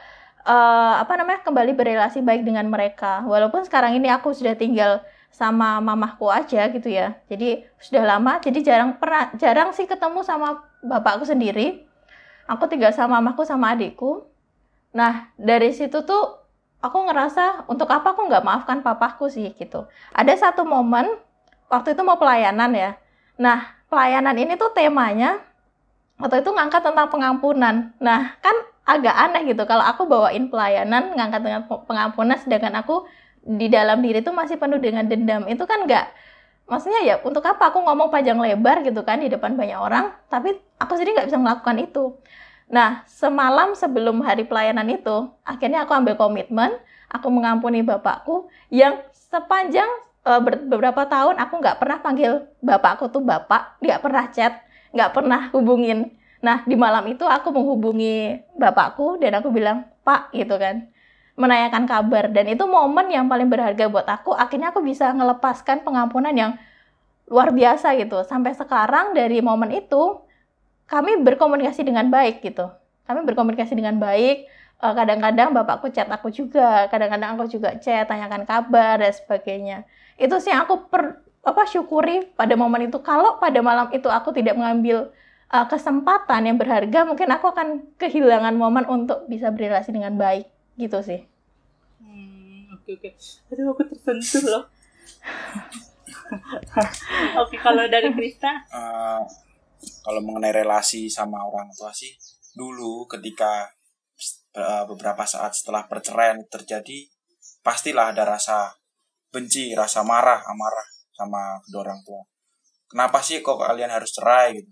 uh, 0.44 0.94
apa 1.00 1.12
namanya 1.20 1.44
kembali 1.44 1.72
berrelasi 1.76 2.24
baik 2.24 2.44
dengan 2.44 2.68
mereka. 2.68 3.24
Walaupun 3.24 3.64
sekarang 3.66 3.96
ini 3.96 4.08
aku 4.08 4.32
sudah 4.32 4.56
tinggal 4.56 5.04
sama 5.30 5.78
mamahku 5.78 6.26
aja 6.28 6.68
gitu 6.68 6.90
ya. 6.90 7.16
Jadi 7.30 7.64
sudah 7.78 8.04
lama 8.16 8.42
jadi 8.42 8.58
jarang 8.60 8.98
pernah 8.98 9.30
jarang 9.38 9.70
sih 9.72 9.86
ketemu 9.86 10.20
sama 10.26 10.64
bapakku 10.82 11.24
sendiri. 11.24 11.86
Aku 12.50 12.66
tinggal 12.66 12.90
sama 12.90 13.22
mamahku 13.22 13.46
sama 13.46 13.72
adikku. 13.72 14.26
Nah 14.90 15.30
dari 15.38 15.70
situ 15.70 16.02
tuh 16.02 16.42
aku 16.82 16.98
ngerasa 17.06 17.70
untuk 17.70 17.86
apa 17.92 18.10
aku 18.10 18.26
nggak 18.26 18.44
maafkan 18.44 18.78
papaku 18.82 19.30
sih 19.30 19.54
gitu. 19.54 19.86
Ada 20.10 20.50
satu 20.50 20.66
momen 20.66 21.06
waktu 21.70 21.94
itu 21.94 22.02
mau 22.02 22.18
pelayanan 22.18 22.74
ya. 22.74 22.90
Nah 23.38 23.78
pelayanan 23.86 24.34
ini 24.34 24.58
tuh 24.58 24.74
temanya 24.74 25.38
waktu 26.18 26.42
itu 26.42 26.50
ngangkat 26.50 26.82
tentang 26.82 27.06
pengampunan. 27.06 27.94
Nah 28.02 28.34
kan 28.42 28.56
agak 28.90 29.14
aneh 29.14 29.54
gitu. 29.54 29.62
Kalau 29.62 29.86
aku 29.86 30.10
bawain 30.10 30.50
pelayanan 30.50 31.14
ngangkat 31.14 31.40
dengan 31.46 31.62
pengampunan 31.86 32.34
sedangkan 32.42 32.82
aku 32.82 33.06
di 33.40 33.70
dalam 33.70 34.02
diri 34.02 34.20
itu 34.20 34.34
masih 34.34 34.58
penuh 34.58 34.82
dengan 34.82 35.06
dendam. 35.06 35.46
Itu 35.46 35.64
kan 35.70 35.86
enggak 35.86 36.10
maksudnya 36.66 37.02
ya 37.06 37.14
untuk 37.22 37.46
apa? 37.46 37.70
Aku 37.70 37.82
ngomong 37.86 38.10
panjang 38.10 38.38
lebar 38.42 38.82
gitu 38.82 39.06
kan 39.06 39.22
di 39.22 39.30
depan 39.30 39.54
banyak 39.54 39.78
orang 39.78 40.10
tapi 40.26 40.58
aku 40.82 40.98
sendiri 40.98 41.22
nggak 41.22 41.28
bisa 41.30 41.38
melakukan 41.38 41.76
itu. 41.78 42.04
Nah 42.70 43.06
semalam 43.06 43.78
sebelum 43.78 44.22
hari 44.26 44.42
pelayanan 44.42 44.86
itu 44.90 45.30
akhirnya 45.46 45.86
aku 45.86 45.94
ambil 45.94 46.18
komitmen 46.18 46.74
aku 47.10 47.26
mengampuni 47.30 47.82
bapakku 47.82 48.50
yang 48.70 49.02
sepanjang 49.30 49.88
uh, 50.26 50.40
beberapa 50.42 51.06
tahun 51.06 51.38
aku 51.38 51.54
nggak 51.58 51.78
pernah 51.82 51.98
panggil 52.02 52.46
bapakku 52.62 53.10
tuh 53.10 53.22
bapak 53.22 53.78
nggak 53.82 54.00
pernah 54.02 54.24
chat 54.30 54.62
nggak 54.94 55.10
pernah 55.14 55.50
hubungin 55.54 56.14
nah 56.40 56.64
di 56.64 56.72
malam 56.76 57.04
itu 57.08 57.24
aku 57.28 57.52
menghubungi 57.52 58.40
bapakku 58.56 59.20
dan 59.20 59.40
aku 59.40 59.52
bilang 59.52 59.84
pak 60.04 60.32
gitu 60.34 60.56
kan. 60.56 60.88
Menanyakan 61.38 61.84
kabar. 61.88 62.28
Dan 62.28 62.52
itu 62.52 62.64
momen 62.68 63.08
yang 63.08 63.24
paling 63.30 63.48
berharga 63.48 63.88
buat 63.88 64.04
aku. 64.04 64.36
Akhirnya 64.36 64.74
aku 64.74 64.84
bisa 64.84 65.08
melepaskan 65.16 65.80
pengampunan 65.86 66.34
yang 66.36 66.52
luar 67.30 67.54
biasa 67.54 67.96
gitu. 67.96 68.20
Sampai 68.26 68.52
sekarang 68.52 69.16
dari 69.16 69.40
momen 69.40 69.72
itu 69.72 70.20
kami 70.90 71.22
berkomunikasi 71.22 71.86
dengan 71.86 72.10
baik 72.10 72.42
gitu. 72.42 72.66
Kami 73.06 73.22
berkomunikasi 73.24 73.78
dengan 73.78 73.96
baik. 73.96 74.50
Eh, 74.80 74.94
kadang-kadang 74.96 75.54
bapakku 75.54 75.88
chat 75.94 76.10
aku 76.10 76.28
juga. 76.34 76.90
Kadang-kadang 76.90 77.38
aku 77.38 77.46
juga 77.46 77.78
chat 77.78 78.10
tanyakan 78.10 78.44
kabar 78.44 78.98
dan 78.98 79.12
sebagainya. 79.14 79.78
Itu 80.18 80.42
sih 80.42 80.50
yang 80.50 80.66
aku 80.66 80.90
per, 80.90 81.22
apa 81.46 81.62
syukuri 81.64 82.28
pada 82.34 82.52
momen 82.58 82.90
itu. 82.90 82.98
Kalau 83.00 83.38
pada 83.38 83.62
malam 83.64 83.88
itu 83.94 84.10
aku 84.10 84.34
tidak 84.34 84.58
mengambil 84.58 85.08
uh, 85.50 85.66
kesempatan 85.66 86.46
yang 86.46 86.56
berharga 86.56 87.02
mungkin 87.02 87.28
aku 87.30 87.50
akan 87.50 87.98
kehilangan 87.98 88.54
momen 88.54 88.86
untuk 88.86 89.26
bisa 89.26 89.50
berrelasi 89.50 89.90
dengan 89.90 90.14
baik 90.14 90.46
gitu 90.78 91.02
sih. 91.02 91.26
Oke 92.70 92.96
oke. 92.96 93.10
Aduh 93.52 93.74
aku 93.74 93.82
tersentuh 93.90 94.44
loh. 94.48 94.64
Oke 97.42 97.58
kalau 97.58 97.90
dari 97.90 98.14
Krista? 98.14 98.62
Uh, 98.70 99.18
kalau 100.06 100.22
mengenai 100.22 100.54
relasi 100.54 101.10
sama 101.10 101.42
orang 101.42 101.66
tua 101.74 101.90
sih 101.90 102.14
dulu 102.54 103.10
ketika 103.10 103.66
uh, 104.54 104.86
beberapa 104.86 105.26
saat 105.26 105.58
setelah 105.58 105.90
perceraian 105.90 106.38
terjadi 106.46 107.10
pastilah 107.66 108.14
ada 108.14 108.22
rasa 108.22 108.70
benci 109.34 109.74
rasa 109.74 110.06
marah 110.06 110.38
amarah 110.46 110.86
sama 111.10 111.58
kedua 111.66 111.90
orang 111.90 112.00
tua. 112.06 112.22
Kenapa 112.86 113.18
sih 113.22 113.42
kok 113.42 113.58
kalian 113.58 113.90
harus 113.90 114.14
cerai 114.14 114.54
gitu 114.54 114.70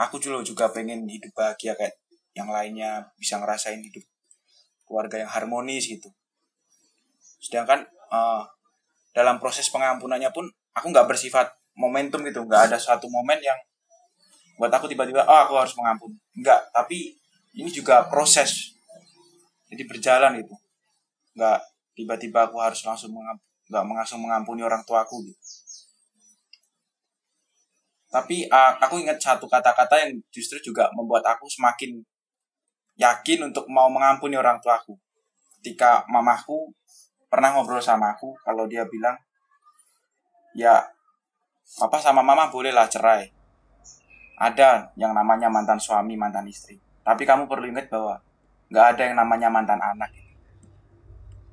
aku 0.00 0.16
juga 0.16 0.40
juga 0.40 0.64
pengen 0.72 1.04
hidup 1.04 1.36
bahagia 1.36 1.76
kayak 1.76 1.92
yang 2.32 2.48
lainnya 2.48 3.12
bisa 3.20 3.36
ngerasain 3.36 3.84
hidup 3.84 4.00
keluarga 4.88 5.20
yang 5.20 5.28
harmonis 5.28 5.92
gitu. 5.92 6.08
Sedangkan 7.36 7.84
uh, 8.08 8.48
dalam 9.12 9.36
proses 9.36 9.68
pengampunannya 9.68 10.32
pun 10.32 10.48
aku 10.72 10.86
nggak 10.88 11.04
bersifat 11.04 11.52
momentum 11.76 12.24
gitu. 12.24 12.48
Nggak 12.48 12.72
ada 12.72 12.76
suatu 12.80 13.12
momen 13.12 13.38
yang 13.44 13.58
buat 14.56 14.72
aku 14.72 14.88
tiba-tiba 14.88 15.24
oh 15.24 15.40
aku 15.48 15.56
harus 15.56 15.72
mengampuni 15.76 16.16
nggak 16.40 16.72
tapi 16.72 17.12
ini 17.52 17.68
juga 17.68 18.08
proses. 18.08 18.72
Jadi 19.68 19.84
berjalan 19.84 20.40
itu 20.40 20.54
nggak 21.36 21.60
tiba-tiba 21.94 22.48
aku 22.48 22.56
harus 22.58 22.80
langsung 22.88 23.12
mengampuni 23.12 23.48
nggak 23.70 23.84
langsung 23.86 24.18
mengampuni 24.18 24.66
orang 24.66 24.82
tuaku 24.82 25.22
gitu 25.30 25.59
tapi 28.10 28.50
uh, 28.50 28.74
aku 28.82 28.98
ingat 28.98 29.22
satu 29.22 29.46
kata-kata 29.46 30.02
yang 30.02 30.18
justru 30.34 30.58
juga 30.58 30.90
membuat 30.98 31.22
aku 31.30 31.46
semakin 31.46 32.02
yakin 32.98 33.46
untuk 33.46 33.70
mau 33.70 33.86
mengampuni 33.86 34.34
orang 34.34 34.58
tuaku. 34.58 34.98
Ketika 35.60 36.02
mamaku 36.10 36.74
pernah 37.30 37.54
ngobrol 37.54 37.78
sama 37.78 38.18
aku 38.18 38.34
kalau 38.42 38.66
dia 38.66 38.82
bilang 38.90 39.14
ya 40.58 40.82
papa 41.78 42.02
sama 42.02 42.26
mama 42.26 42.50
bolehlah 42.50 42.90
cerai. 42.90 43.30
Ada 44.40 44.90
yang 44.98 45.14
namanya 45.14 45.46
mantan 45.46 45.78
suami 45.78 46.18
mantan 46.18 46.50
istri. 46.50 46.82
Tapi 47.06 47.22
kamu 47.22 47.46
perlu 47.46 47.70
ingat 47.70 47.86
bahwa 47.92 48.18
nggak 48.72 48.86
ada 48.96 49.02
yang 49.06 49.16
namanya 49.22 49.48
mantan 49.52 49.78
anak. 49.78 50.10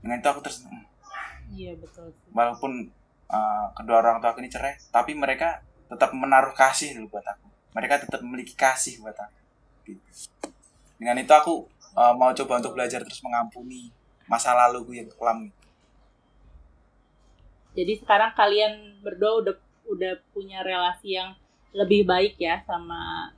Dengan 0.01 0.17
itu 0.17 0.27
aku 0.27 0.41
terus 0.41 0.65
iya 1.53 1.71
betul 1.79 2.11
walaupun 2.35 2.91
uh, 3.31 3.65
kedua 3.71 4.03
orang 4.03 4.19
tua 4.19 4.35
aku 4.35 4.43
ini 4.43 4.51
cerai 4.51 4.75
tapi 4.91 5.15
mereka 5.15 5.63
tetap 5.87 6.11
menaruh 6.13 6.53
kasih 6.53 6.95
dulu 6.95 7.17
buat 7.17 7.25
aku 7.25 7.47
mereka 7.75 8.03
tetap 8.03 8.19
memiliki 8.23 8.53
kasih 8.53 8.99
buat 8.99 9.15
aku 9.15 9.39
gitu. 9.87 10.07
dengan 10.99 11.19
itu 11.19 11.31
aku 11.31 11.67
uh, 11.95 12.13
mau 12.15 12.31
coba 12.35 12.59
untuk 12.59 12.75
belajar 12.75 13.03
terus 13.03 13.23
mengampuni 13.23 13.91
masa 14.27 14.51
laluku 14.51 14.95
yang 14.95 15.07
kelam 15.15 15.49
jadi 17.77 17.93
sekarang 18.01 18.33
kalian 18.33 18.73
berdua 19.05 19.45
udah 19.45 19.55
udah 19.87 20.13
punya 20.33 20.65
relasi 20.65 21.13
yang 21.13 21.37
lebih 21.77 22.09
baik 22.09 22.33
ya 22.41 22.65
sama 22.65 23.29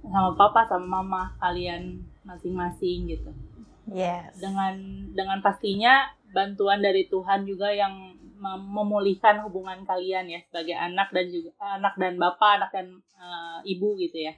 sama 0.00 0.32
papa 0.32 0.64
sama 0.64 1.00
mama 1.00 1.36
kalian 1.36 2.00
masing-masing 2.24 3.12
gitu. 3.12 3.32
Yes. 3.92 4.32
Dengan 4.40 4.76
dengan 5.12 5.44
pastinya 5.44 6.08
bantuan 6.32 6.80
dari 6.80 7.04
Tuhan 7.08 7.44
juga 7.44 7.68
yang 7.72 8.16
memulihkan 8.42 9.46
hubungan 9.46 9.86
kalian 9.86 10.26
ya 10.26 10.42
sebagai 10.50 10.74
anak 10.74 11.14
dan 11.14 11.30
juga 11.30 11.54
anak 11.62 11.94
dan 11.94 12.18
bapak, 12.18 12.50
anak 12.58 12.70
dan 12.74 12.86
uh, 13.14 13.62
ibu 13.62 13.94
gitu 14.02 14.26
ya. 14.26 14.34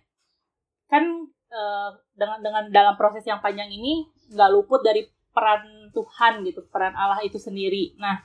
Kan 0.93 1.33
uh, 1.49 1.91
dengan 2.13 2.39
dengan 2.45 2.65
dalam 2.69 2.95
proses 3.01 3.25
yang 3.25 3.41
panjang 3.41 3.73
ini 3.73 4.05
nggak 4.29 4.51
luput 4.53 4.85
dari 4.85 5.09
peran 5.33 5.89
Tuhan 5.97 6.45
gitu, 6.45 6.69
peran 6.69 6.93
Allah 6.93 7.25
itu 7.25 7.41
sendiri. 7.41 7.97
Nah, 7.97 8.21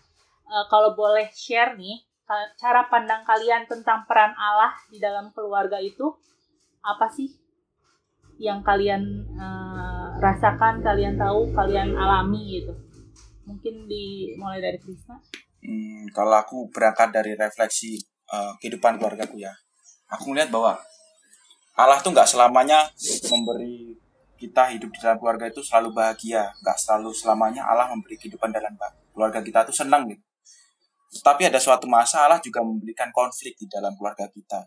uh, 0.52 0.65
kalau 0.68 0.94
boleh 0.94 1.32
share 1.32 1.80
nih 1.80 2.04
cara 2.62 2.86
pandang 2.86 3.26
kalian 3.26 3.65
tentang 3.65 4.06
peran 4.06 4.38
Allah 4.38 4.78
di 4.94 5.02
dalam 5.02 5.34
keluarga 5.34 5.82
itu 5.82 6.13
apa 6.86 7.10
sih 7.10 7.34
yang 8.38 8.62
kalian 8.62 9.26
uh, 9.36 10.15
rasakan, 10.22 10.80
kalian 10.86 11.18
tahu, 11.18 11.52
kalian 11.58 11.96
alami 11.98 12.62
gitu? 12.62 12.74
Mungkin 13.50 13.89
dimulai 13.89 14.62
dari 14.62 14.78
Krisna. 14.78 15.18
Hmm, 15.60 16.08
kalau 16.15 16.36
aku 16.39 16.72
berangkat 16.72 17.12
dari 17.12 17.36
refleksi 17.36 18.00
uh, 18.32 18.56
kehidupan 18.63 18.95
keluargaku 18.95 19.43
ya, 19.43 19.52
aku 20.08 20.32
melihat 20.32 20.50
bahwa 20.56 20.80
Allah 21.76 22.00
tuh 22.00 22.12
nggak 22.15 22.28
selamanya 22.28 22.88
memberi 23.28 23.95
kita 24.39 24.72
hidup 24.72 24.88
di 24.95 25.00
dalam 25.04 25.19
keluarga 25.19 25.52
itu 25.52 25.60
selalu 25.60 25.91
bahagia, 25.91 26.48
nggak 26.63 26.78
selalu 26.80 27.12
selamanya 27.12 27.67
Allah 27.67 27.91
memberi 27.91 28.15
kehidupan 28.15 28.56
dalam 28.56 28.72
keluarga 29.12 29.43
kita 29.43 29.67
tuh 29.67 29.76
senang 29.76 30.08
gitu. 30.08 30.24
Tapi 31.19 31.52
ada 31.52 31.60
suatu 31.60 31.91
masalah 31.91 32.39
juga 32.39 32.63
memberikan 32.63 33.12
konflik 33.12 33.60
di 33.60 33.67
dalam 33.67 33.91
keluarga 34.00 34.32
kita. 34.32 34.63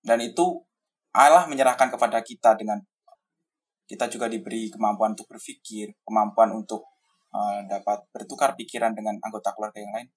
Dan 0.00 0.22
itu 0.24 0.64
Allah 1.12 1.44
menyerahkan 1.44 1.92
kepada 1.92 2.22
kita 2.24 2.56
dengan 2.56 2.80
kita 3.84 4.08
juga 4.08 4.32
diberi 4.32 4.72
kemampuan 4.72 5.12
untuk 5.12 5.28
berpikir, 5.28 5.92
kemampuan 6.06 6.54
untuk 6.56 6.95
uh, 7.32 7.64
dapat 7.66 8.06
bertukar 8.12 8.54
pikiran 8.54 8.92
dengan 8.94 9.16
anggota 9.22 9.54
keluarga 9.56 9.80
yang 9.82 9.94
lain. 9.94 10.08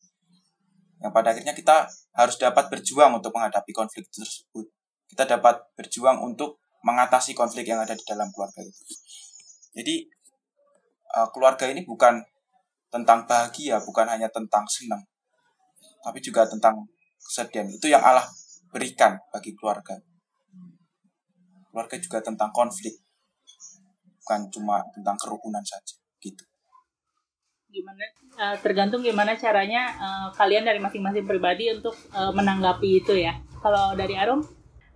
Yang 1.00 1.12
pada 1.16 1.28
akhirnya 1.32 1.56
kita 1.56 1.78
harus 2.18 2.36
dapat 2.36 2.68
berjuang 2.68 3.16
untuk 3.16 3.32
menghadapi 3.32 3.72
konflik 3.72 4.06
tersebut. 4.12 4.68
Kita 5.08 5.24
dapat 5.26 5.64
berjuang 5.80 6.20
untuk 6.22 6.60
mengatasi 6.84 7.34
konflik 7.34 7.66
yang 7.72 7.80
ada 7.80 7.96
di 7.96 8.04
dalam 8.04 8.28
keluarga 8.36 8.62
itu. 8.62 8.84
Jadi 9.74 9.96
uh, 11.16 11.28
keluarga 11.32 11.66
ini 11.72 11.88
bukan 11.88 12.22
tentang 12.90 13.30
bahagia 13.30 13.78
bukan 13.86 14.10
hanya 14.10 14.28
tentang 14.34 14.66
senang 14.66 15.06
tapi 16.02 16.20
juga 16.20 16.50
tentang 16.50 16.90
kesedihan 17.22 17.70
itu 17.70 17.86
yang 17.86 18.02
Allah 18.02 18.26
berikan 18.74 19.18
bagi 19.30 19.54
keluarga 19.54 19.98
keluarga 21.70 21.96
juga 22.02 22.20
tentang 22.26 22.50
konflik 22.50 22.98
bukan 24.26 24.50
cuma 24.50 24.82
tentang 24.94 25.16
kerukunan 25.22 25.62
saja 25.62 25.96
gitu 26.18 26.44
gimana 27.70 28.04
uh, 28.38 28.56
tergantung 28.60 29.06
gimana 29.06 29.38
caranya 29.38 29.94
uh, 29.98 30.28
kalian 30.34 30.66
dari 30.66 30.82
masing-masing 30.82 31.26
pribadi 31.30 31.70
untuk 31.70 31.94
uh, 32.14 32.34
menanggapi 32.34 33.06
itu 33.06 33.14
ya 33.14 33.38
kalau 33.62 33.94
dari 33.94 34.18
Arum 34.18 34.42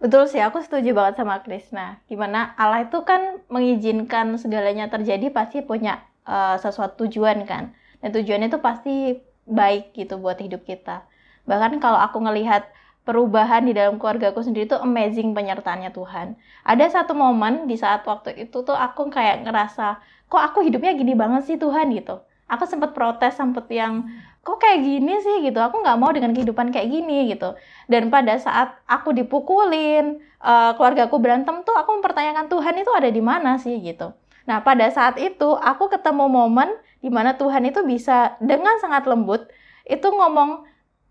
Betul 0.03 0.27
sih, 0.27 0.43
aku 0.43 0.59
setuju 0.59 0.91
banget 0.91 1.23
sama 1.23 1.39
Krisna. 1.47 2.03
Gimana 2.11 2.51
Allah 2.59 2.83
itu 2.83 3.07
kan 3.07 3.39
mengizinkan 3.47 4.35
segalanya 4.35 4.91
terjadi 4.91 5.31
pasti 5.31 5.63
punya 5.63 6.03
uh, 6.27 6.59
sesuatu 6.59 7.07
tujuan 7.07 7.47
kan. 7.47 7.71
Dan 8.03 8.11
tujuannya 8.11 8.51
itu 8.51 8.59
pasti 8.59 9.23
baik 9.47 9.95
gitu 9.95 10.19
buat 10.19 10.35
hidup 10.43 10.67
kita. 10.67 11.07
Bahkan 11.47 11.79
kalau 11.79 11.95
aku 12.03 12.19
ngelihat 12.19 12.67
perubahan 13.07 13.63
di 13.63 13.71
dalam 13.71 13.95
keluarga 13.95 14.35
aku 14.35 14.43
sendiri 14.43 14.67
itu 14.67 14.75
amazing 14.75 15.31
penyertaannya 15.31 15.95
Tuhan. 15.95 16.35
Ada 16.67 16.99
satu 16.99 17.15
momen 17.15 17.71
di 17.71 17.79
saat 17.79 18.03
waktu 18.03 18.47
itu 18.47 18.59
tuh 18.59 18.75
aku 18.75 19.07
kayak 19.07 19.47
ngerasa, 19.47 20.03
kok 20.27 20.43
aku 20.43 20.67
hidupnya 20.67 20.99
gini 20.99 21.15
banget 21.15 21.47
sih 21.47 21.55
Tuhan 21.55 21.95
gitu. 21.95 22.19
Aku 22.53 22.69
sempat 22.69 22.93
protes, 22.93 23.33
sempat 23.35 23.65
yang 23.73 24.05
kok 24.45 24.59
kayak 24.61 24.85
gini 24.85 25.17
sih? 25.23 25.49
Gitu. 25.49 25.57
Aku 25.57 25.81
nggak 25.81 25.97
mau 25.97 26.13
dengan 26.13 26.31
kehidupan 26.31 26.69
kayak 26.69 26.89
gini 26.89 27.33
gitu. 27.33 27.57
Dan 27.89 28.13
pada 28.13 28.37
saat 28.37 28.77
aku 28.85 29.11
dipukulin 29.15 30.21
uh, 30.43 30.77
keluarga 30.77 31.09
aku 31.09 31.17
berantem 31.17 31.65
tuh 31.65 31.73
aku 31.73 31.97
mempertanyakan 31.97 32.47
Tuhan 32.51 32.75
itu 32.77 32.91
ada 32.93 33.09
di 33.09 33.21
mana 33.23 33.57
sih? 33.57 33.79
Gitu. 33.81 34.13
Nah 34.45 34.59
pada 34.61 34.85
saat 34.91 35.15
itu 35.17 35.55
aku 35.55 35.87
ketemu 35.87 36.27
momen 36.27 36.69
di 36.99 37.09
mana 37.11 37.35
Tuhan 37.35 37.63
itu 37.67 37.83
bisa 37.83 38.35
dengan 38.39 38.79
sangat 38.79 39.07
lembut 39.07 39.47
itu 39.83 40.07
ngomong 40.07 40.63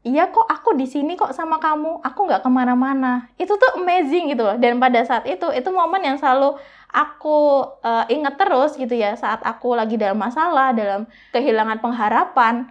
iya 0.02 0.26
kok 0.34 0.48
aku 0.50 0.74
di 0.74 0.88
sini 0.88 1.14
kok 1.14 1.30
sama 1.30 1.62
kamu 1.62 2.02
aku 2.02 2.20
nggak 2.26 2.42
ke 2.42 2.50
mana-mana. 2.50 3.30
Itu 3.38 3.54
tuh 3.56 3.80
amazing 3.80 4.34
gitu 4.34 4.42
loh. 4.42 4.56
Dan 4.58 4.82
pada 4.82 5.00
saat 5.06 5.24
itu 5.24 5.48
itu 5.54 5.68
momen 5.70 6.02
yang 6.02 6.16
selalu 6.18 6.58
aku 6.92 7.66
uh, 7.80 8.04
inget 8.12 8.36
terus 8.36 8.76
gitu 8.76 8.92
ya 8.92 9.16
saat 9.16 9.40
aku 9.42 9.72
lagi 9.72 9.96
dalam 9.96 10.20
masalah 10.20 10.76
dalam 10.76 11.08
kehilangan 11.32 11.80
pengharapan 11.80 12.68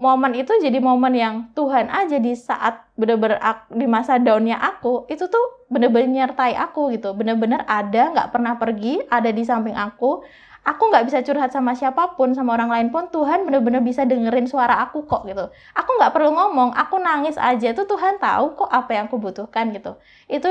momen 0.00 0.32
itu 0.32 0.50
jadi 0.58 0.80
momen 0.80 1.12
yang 1.12 1.34
Tuhan 1.52 1.92
aja 1.92 2.16
di 2.16 2.32
saat 2.32 2.88
bener-bener 2.96 3.36
di 3.68 3.84
masa 3.84 4.16
daunnya 4.16 4.56
aku 4.56 5.04
itu 5.12 5.28
tuh 5.28 5.68
bener-bener 5.68 6.08
nyertai 6.08 6.56
aku 6.56 6.88
gitu. 6.96 7.12
Bener-bener 7.12 7.62
ada 7.68 8.08
nggak 8.10 8.32
pernah 8.32 8.56
pergi 8.56 9.04
ada 9.12 9.28
di 9.28 9.44
samping 9.44 9.76
aku. 9.76 10.24
Aku 10.60 10.82
nggak 10.92 11.04
bisa 11.08 11.20
curhat 11.24 11.52
sama 11.52 11.72
siapa 11.76 12.16
pun 12.16 12.32
sama 12.32 12.56
orang 12.56 12.68
lain 12.68 12.88
pun 12.92 13.08
Tuhan 13.12 13.44
bener-bener 13.48 13.80
bisa 13.80 14.04
dengerin 14.08 14.48
suara 14.48 14.80
aku 14.88 15.04
kok 15.04 15.28
gitu. 15.28 15.52
Aku 15.76 15.90
nggak 16.00 16.12
perlu 16.16 16.32
ngomong 16.32 16.72
aku 16.72 16.96
nangis 16.96 17.36
aja 17.36 17.76
tuh 17.76 17.84
Tuhan 17.84 18.16
tahu 18.20 18.56
kok 18.56 18.70
apa 18.72 18.90
yang 18.96 19.04
aku 19.08 19.20
butuhkan 19.20 19.72
gitu. 19.76 20.00
Itu 20.32 20.48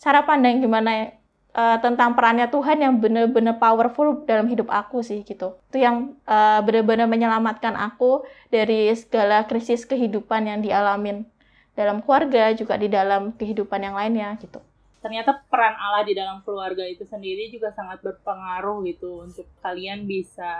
cara 0.00 0.24
pandang 0.28 0.60
gimana 0.60 1.19
uh, 1.54 1.78
tentang 1.82 2.14
perannya 2.14 2.46
Tuhan 2.50 2.78
yang 2.82 2.94
benar-benar 2.98 3.58
powerful 3.58 4.22
dalam 4.26 4.46
hidup 4.46 4.70
aku 4.70 5.02
sih 5.02 5.22
gitu. 5.26 5.58
Itu 5.70 5.78
yang 5.82 6.14
uh, 6.26 6.60
benar-benar 6.62 7.10
menyelamatkan 7.10 7.74
aku 7.74 8.26
dari 8.50 8.90
segala 8.94 9.46
krisis 9.46 9.86
kehidupan 9.86 10.46
yang 10.46 10.60
dialamin 10.62 11.26
dalam 11.74 12.02
keluarga 12.02 12.52
juga 12.54 12.74
di 12.76 12.90
dalam 12.90 13.34
kehidupan 13.34 13.80
yang 13.80 13.94
lainnya 13.96 14.34
gitu. 14.38 14.60
Ternyata 15.00 15.48
peran 15.48 15.72
Allah 15.80 16.04
di 16.04 16.12
dalam 16.12 16.44
keluarga 16.44 16.84
itu 16.84 17.08
sendiri 17.08 17.48
juga 17.48 17.72
sangat 17.72 18.04
berpengaruh 18.04 18.84
gitu 18.84 19.24
untuk 19.24 19.48
kalian 19.64 20.04
bisa 20.04 20.52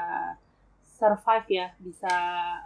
survive 0.96 1.48
ya, 1.48 1.66
bisa 1.76 2.12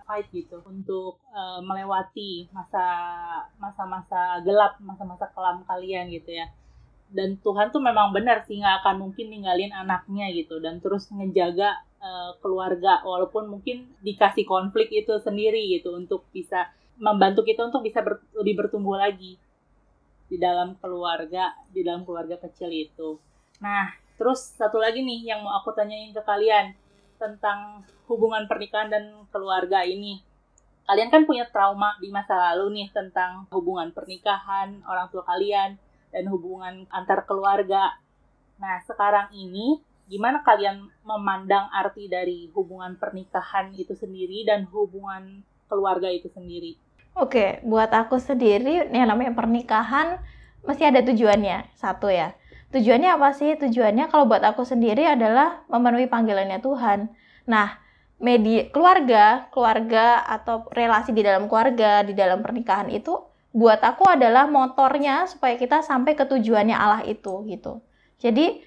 fight 0.07 0.31
gitu 0.31 0.63
untuk 0.67 1.19
uh, 1.35 1.59
melewati 1.67 2.47
masa 2.55 2.87
masa-masa 3.59 4.39
gelap, 4.47 4.79
masa-masa 4.79 5.27
kelam 5.35 5.67
kalian 5.67 6.15
gitu 6.15 6.31
ya 6.31 6.47
dan 7.13 7.37
Tuhan 7.39 7.71
tuh 7.71 7.83
memang 7.83 8.11
benar 8.11 8.43
sih 8.49 8.59
nggak 8.59 8.83
akan 8.83 9.09
mungkin 9.09 9.31
ninggalin 9.31 9.71
anaknya 9.71 10.33
gitu 10.33 10.59
dan 10.59 10.81
terus 10.81 11.07
ngejaga 11.13 11.85
uh, 12.01 12.33
keluarga 12.41 13.05
walaupun 13.05 13.47
mungkin 13.47 13.93
dikasih 14.01 14.49
konflik 14.49 14.91
itu 14.91 15.15
sendiri 15.21 15.63
gitu 15.79 15.95
untuk 15.95 16.27
bisa 16.33 16.73
membantu 16.99 17.43
kita 17.43 17.67
untuk 17.67 17.83
bisa 17.83 18.01
ber, 18.01 18.23
lebih 18.39 18.65
bertumbuh 18.65 18.99
lagi 18.99 19.39
di 20.27 20.37
dalam 20.41 20.75
keluarga 20.81 21.53
di 21.71 21.85
dalam 21.85 22.03
keluarga 22.03 22.41
kecil 22.41 22.73
itu. 22.73 23.21
Nah 23.61 23.95
terus 24.15 24.55
satu 24.55 24.79
lagi 24.79 25.03
nih 25.03 25.35
yang 25.35 25.43
mau 25.43 25.59
aku 25.59 25.75
tanyain 25.75 26.15
ke 26.15 26.23
kalian 26.23 26.75
tentang 27.19 27.87
hubungan 28.11 28.47
pernikahan 28.51 28.91
dan 28.91 29.05
keluarga 29.31 29.87
ini. 29.87 30.23
Kalian 30.85 31.09
kan 31.09 31.25
punya 31.25 31.49
trauma 31.49 31.97
di 31.97 32.13
masa 32.13 32.37
lalu 32.37 32.83
nih 32.83 32.89
tentang 32.93 33.49
hubungan 33.49 33.89
pernikahan 33.95 34.85
orang 34.85 35.09
tua 35.09 35.25
kalian 35.25 35.81
dan 36.15 36.31
hubungan 36.31 36.87
antar 36.95 37.27
keluarga. 37.27 37.99
Nah, 38.63 38.79
sekarang 38.87 39.35
ini 39.35 39.83
gimana 40.07 40.47
kalian 40.47 40.87
memandang 41.03 41.67
arti 41.75 42.07
dari 42.07 42.47
hubungan 42.55 42.95
pernikahan 42.95 43.75
itu 43.75 43.99
sendiri 43.99 44.47
dan 44.47 44.71
hubungan 44.71 45.43
keluarga 45.67 46.07
itu 46.07 46.31
sendiri? 46.31 46.79
Oke, 47.19 47.59
buat 47.67 47.91
aku 47.91 48.23
sendiri, 48.23 48.91
yang 48.95 49.11
namanya 49.11 49.35
pernikahan 49.35 50.23
mesti 50.63 50.87
ada 50.87 51.03
tujuannya, 51.03 51.75
satu 51.75 52.11
ya. 52.11 52.35
Tujuannya 52.75 53.11
apa 53.15 53.31
sih? 53.35 53.55
Tujuannya 53.55 54.11
kalau 54.11 54.27
buat 54.27 54.43
aku 54.43 54.67
sendiri 54.67 55.07
adalah 55.07 55.63
memenuhi 55.71 56.11
panggilannya 56.11 56.59
Tuhan. 56.59 57.07
Nah, 57.47 57.79
media 58.19 58.67
keluarga, 58.71 59.47
keluarga 59.55 60.27
atau 60.27 60.67
relasi 60.75 61.15
di 61.15 61.23
dalam 61.23 61.47
keluarga, 61.47 62.03
di 62.03 62.19
dalam 62.19 62.43
pernikahan 62.43 62.91
itu 62.91 63.15
buat 63.55 63.79
aku 63.87 64.03
adalah 64.11 64.51
motornya 64.51 65.31
supaya 65.31 65.55
kita 65.55 65.87
sampai 65.87 66.19
ke 66.19 66.27
tujuannya 66.27 66.75
Allah 66.75 67.07
itu 67.07 67.47
gitu. 67.47 67.79
Jadi 68.19 68.59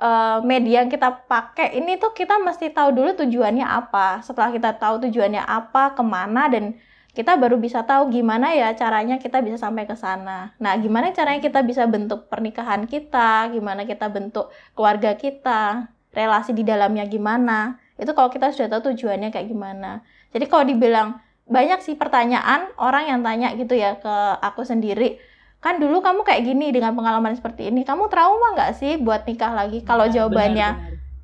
uh, 0.00 0.40
media 0.40 0.80
yang 0.80 0.88
kita 0.88 1.28
pakai 1.28 1.76
ini 1.76 2.00
tuh 2.00 2.16
kita 2.16 2.40
mesti 2.40 2.72
tahu 2.72 2.96
dulu 2.96 3.12
tujuannya 3.20 3.68
apa. 3.68 4.24
Setelah 4.24 4.48
kita 4.48 4.80
tahu 4.80 5.04
tujuannya 5.04 5.44
apa, 5.44 5.92
ke 5.92 6.00
mana 6.00 6.48
dan 6.48 6.80
kita 7.12 7.36
baru 7.36 7.60
bisa 7.60 7.84
tahu 7.84 8.08
gimana 8.08 8.54
ya 8.56 8.72
caranya 8.72 9.20
kita 9.20 9.44
bisa 9.44 9.60
sampai 9.60 9.84
ke 9.84 9.92
sana. 9.98 10.56
Nah, 10.56 10.72
gimana 10.80 11.12
caranya 11.12 11.44
kita 11.44 11.60
bisa 11.60 11.84
bentuk 11.84 12.32
pernikahan 12.32 12.88
kita, 12.88 13.52
gimana 13.52 13.84
kita 13.84 14.08
bentuk 14.08 14.48
keluarga 14.72 15.18
kita, 15.20 15.92
relasi 16.16 16.56
di 16.56 16.64
dalamnya 16.64 17.04
gimana. 17.04 17.76
Itu 18.00 18.16
kalau 18.16 18.32
kita 18.32 18.56
sudah 18.56 18.72
tahu 18.72 18.94
tujuannya 18.94 19.28
kayak 19.34 19.52
gimana. 19.52 20.00
Jadi 20.32 20.44
kalau 20.48 20.64
dibilang 20.64 21.20
banyak 21.50 21.82
sih 21.82 21.98
pertanyaan 21.98 22.70
orang 22.78 23.10
yang 23.10 23.20
tanya 23.26 23.52
gitu 23.58 23.74
ya 23.74 23.98
ke 23.98 24.14
aku 24.38 24.62
sendiri. 24.62 25.18
Kan 25.58 25.82
dulu 25.82 26.00
kamu 26.00 26.22
kayak 26.22 26.46
gini 26.46 26.70
dengan 26.70 26.94
pengalaman 26.94 27.34
seperti 27.36 27.68
ini 27.68 27.82
kamu 27.82 28.06
trauma 28.08 28.54
nggak 28.54 28.78
sih 28.78 28.96
buat 29.02 29.26
nikah 29.26 29.52
lagi? 29.52 29.82
Kalau 29.82 30.06
nah, 30.06 30.14
jawabannya 30.14 30.68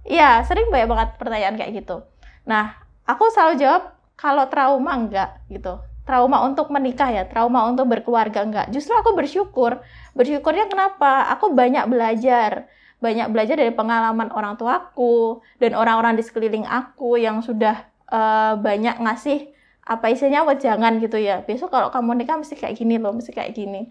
iya 0.03 0.43
sering 0.43 0.69
banyak 0.69 0.91
banget 0.91 1.09
pertanyaan 1.17 1.55
kayak 1.55 1.73
gitu. 1.79 2.03
Nah 2.45 2.75
aku 3.07 3.31
selalu 3.31 3.55
jawab 3.63 3.83
kalau 4.19 4.45
trauma 4.51 4.93
enggak 4.99 5.41
gitu. 5.47 5.79
Trauma 6.03 6.43
untuk 6.47 6.71
menikah 6.75 7.11
ya 7.11 7.27
trauma 7.27 7.67
untuk 7.71 7.87
berkeluarga 7.87 8.43
enggak 8.43 8.67
justru 8.75 8.99
aku 8.99 9.15
bersyukur. 9.15 9.79
Bersyukurnya 10.19 10.67
kenapa? 10.67 11.31
Aku 11.39 11.55
banyak 11.55 11.87
belajar. 11.87 12.67
Banyak 12.99 13.31
belajar 13.31 13.55
dari 13.55 13.71
pengalaman 13.71 14.35
orang 14.35 14.59
tuaku 14.59 15.39
dan 15.63 15.79
orang-orang 15.79 16.19
di 16.19 16.27
sekeliling 16.27 16.67
aku 16.67 17.15
yang 17.15 17.45
sudah 17.45 17.87
uh, 18.11 18.57
banyak 18.59 18.99
ngasih 18.99 19.56
apa 19.87 20.11
isinya 20.11 20.43
jangan 20.59 20.99
gitu 20.99 21.17
ya. 21.17 21.47
Besok 21.47 21.71
kalau 21.71 21.89
kamu 21.95 22.27
nikah 22.27 22.37
mesti 22.43 22.59
kayak 22.59 22.75
gini 22.75 22.99
loh 22.99 23.15
mesti 23.15 23.31
kayak 23.31 23.55
gini. 23.55 23.89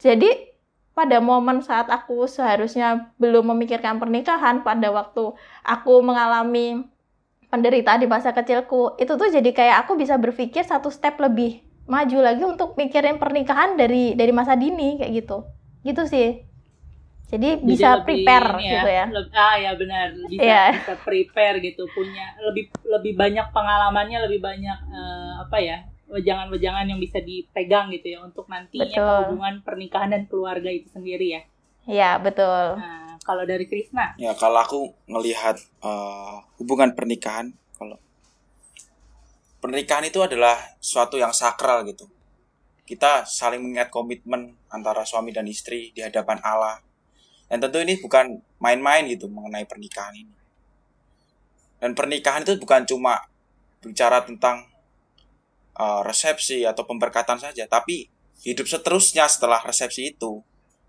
Jadi 0.00 0.26
pada 0.96 1.20
momen 1.22 1.62
saat 1.62 1.86
aku 1.92 2.26
seharusnya 2.26 3.12
belum 3.22 3.54
memikirkan 3.54 4.00
pernikahan 4.02 4.66
pada 4.66 4.88
waktu 4.90 5.36
aku 5.62 5.94
mengalami 6.02 6.88
penderitaan 7.52 8.02
di 8.02 8.08
masa 8.10 8.34
kecilku 8.34 8.98
itu 8.98 9.14
tuh 9.14 9.28
jadi 9.30 9.50
kayak 9.54 9.76
aku 9.86 9.94
bisa 9.94 10.18
berpikir 10.18 10.66
satu 10.66 10.90
step 10.90 11.20
lebih 11.22 11.62
maju 11.86 12.18
lagi 12.20 12.42
untuk 12.44 12.74
mikirin 12.74 13.16
pernikahan 13.22 13.78
dari 13.78 14.18
dari 14.18 14.32
masa 14.32 14.56
dini 14.56 14.98
kayak 14.98 15.12
gitu. 15.22 15.44
Gitu 15.84 16.02
sih 16.08 16.47
jadi 17.28 17.60
bisa 17.60 18.00
lebih, 18.00 18.24
prepare 18.24 18.48
ya, 18.56 18.72
gitu 18.72 18.88
ya. 18.88 19.04
Lebih, 19.12 19.32
ah 19.36 19.56
ya 19.60 19.70
benar, 19.76 20.06
bisa 20.32 20.40
yeah. 20.40 20.68
bisa 20.72 20.94
prepare 21.04 21.56
gitu, 21.60 21.84
punya 21.92 22.32
lebih 22.40 22.72
lebih 22.88 23.12
banyak 23.20 23.46
pengalamannya, 23.52 24.18
lebih 24.24 24.40
banyak 24.40 24.78
uh, 24.88 25.44
apa 25.44 25.58
ya? 25.60 25.78
wejangan-wejangan 26.08 26.88
yang 26.88 26.96
bisa 26.96 27.20
dipegang 27.20 27.92
gitu 27.92 28.16
ya 28.16 28.24
untuk 28.24 28.48
nantinya 28.48 28.88
betul. 28.88 29.16
hubungan 29.28 29.60
pernikahan 29.60 30.08
dan 30.08 30.24
keluarga 30.24 30.72
itu 30.72 30.88
sendiri 30.88 31.36
ya. 31.36 31.42
Iya, 31.84 32.10
betul. 32.20 32.80
Nah, 32.80 33.20
kalau 33.20 33.44
dari 33.44 33.68
Krisna? 33.68 34.16
Ya, 34.16 34.32
kalau 34.32 34.56
aku 34.60 34.80
ngelihat 35.04 35.60
uh, 35.84 36.40
hubungan 36.56 36.96
pernikahan 36.96 37.52
kalau 37.76 38.00
pernikahan 39.60 40.08
itu 40.08 40.24
adalah 40.24 40.56
suatu 40.80 41.20
yang 41.20 41.36
sakral 41.36 41.84
gitu. 41.84 42.08
Kita 42.88 43.28
saling 43.28 43.60
mengingat 43.60 43.92
komitmen 43.92 44.56
antara 44.72 45.04
suami 45.04 45.28
dan 45.28 45.44
istri 45.44 45.92
di 45.92 46.00
hadapan 46.00 46.40
Allah 46.40 46.87
dan 47.48 47.64
tentu 47.64 47.80
ini 47.80 47.96
bukan 47.96 48.44
main-main 48.60 49.08
gitu 49.08 49.26
mengenai 49.32 49.64
pernikahan 49.64 50.12
ini. 50.12 50.36
Dan 51.80 51.96
pernikahan 51.96 52.44
itu 52.44 52.60
bukan 52.60 52.84
cuma 52.84 53.24
bicara 53.80 54.20
tentang 54.20 54.68
uh, 55.80 56.04
resepsi 56.04 56.68
atau 56.68 56.84
pemberkatan 56.84 57.40
saja, 57.40 57.64
tapi 57.64 58.12
hidup 58.44 58.68
seterusnya 58.68 59.24
setelah 59.26 59.64
resepsi 59.64 60.12
itu. 60.12 60.44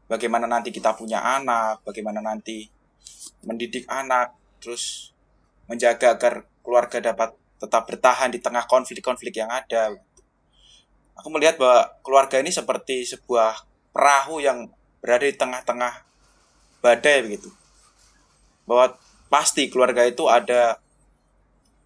Bagaimana 0.09 0.49
nanti 0.49 0.73
kita 0.73 0.97
punya 0.97 1.21
anak, 1.21 1.85
bagaimana 1.85 2.19
nanti 2.19 2.65
mendidik 3.45 3.85
anak, 3.87 4.33
terus 4.57 5.13
menjaga 5.69 6.17
agar 6.17 6.33
keluarga 6.65 6.97
dapat 7.13 7.37
tetap 7.61 7.85
bertahan 7.85 8.33
di 8.33 8.41
tengah 8.41 8.65
konflik-konflik 8.65 9.37
yang 9.37 9.53
ada. 9.53 9.93
Aku 11.21 11.29
melihat 11.29 11.61
bahwa 11.61 11.93
keluarga 12.01 12.41
ini 12.41 12.49
seperti 12.49 13.05
sebuah 13.05 13.67
perahu 13.93 14.41
yang 14.41 14.71
berada 14.97 15.29
di 15.29 15.35
tengah-tengah 15.37 16.08
badai 16.79 17.23
begitu. 17.25 17.49
Bahwa 18.67 18.95
pasti 19.29 19.69
keluarga 19.69 20.03
itu 20.05 20.25
ada 20.25 20.81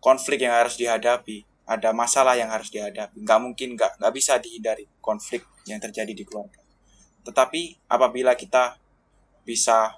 konflik 0.03 0.43
yang 0.43 0.55
harus 0.55 0.75
dihadapi, 0.75 1.47
ada 1.63 1.95
masalah 1.95 2.35
yang 2.35 2.51
harus 2.51 2.67
dihadapi. 2.67 3.23
Nggak 3.23 3.39
mungkin, 3.39 3.69
nggak, 3.79 3.99
nggak 3.99 4.13
bisa 4.13 4.35
dihindari 4.39 4.85
konflik 4.99 5.47
yang 5.67 5.79
terjadi 5.79 6.11
di 6.11 6.23
keluarga. 6.27 6.59
Tetapi 7.23 7.87
apabila 7.87 8.35
kita 8.35 8.75
bisa 9.47 9.95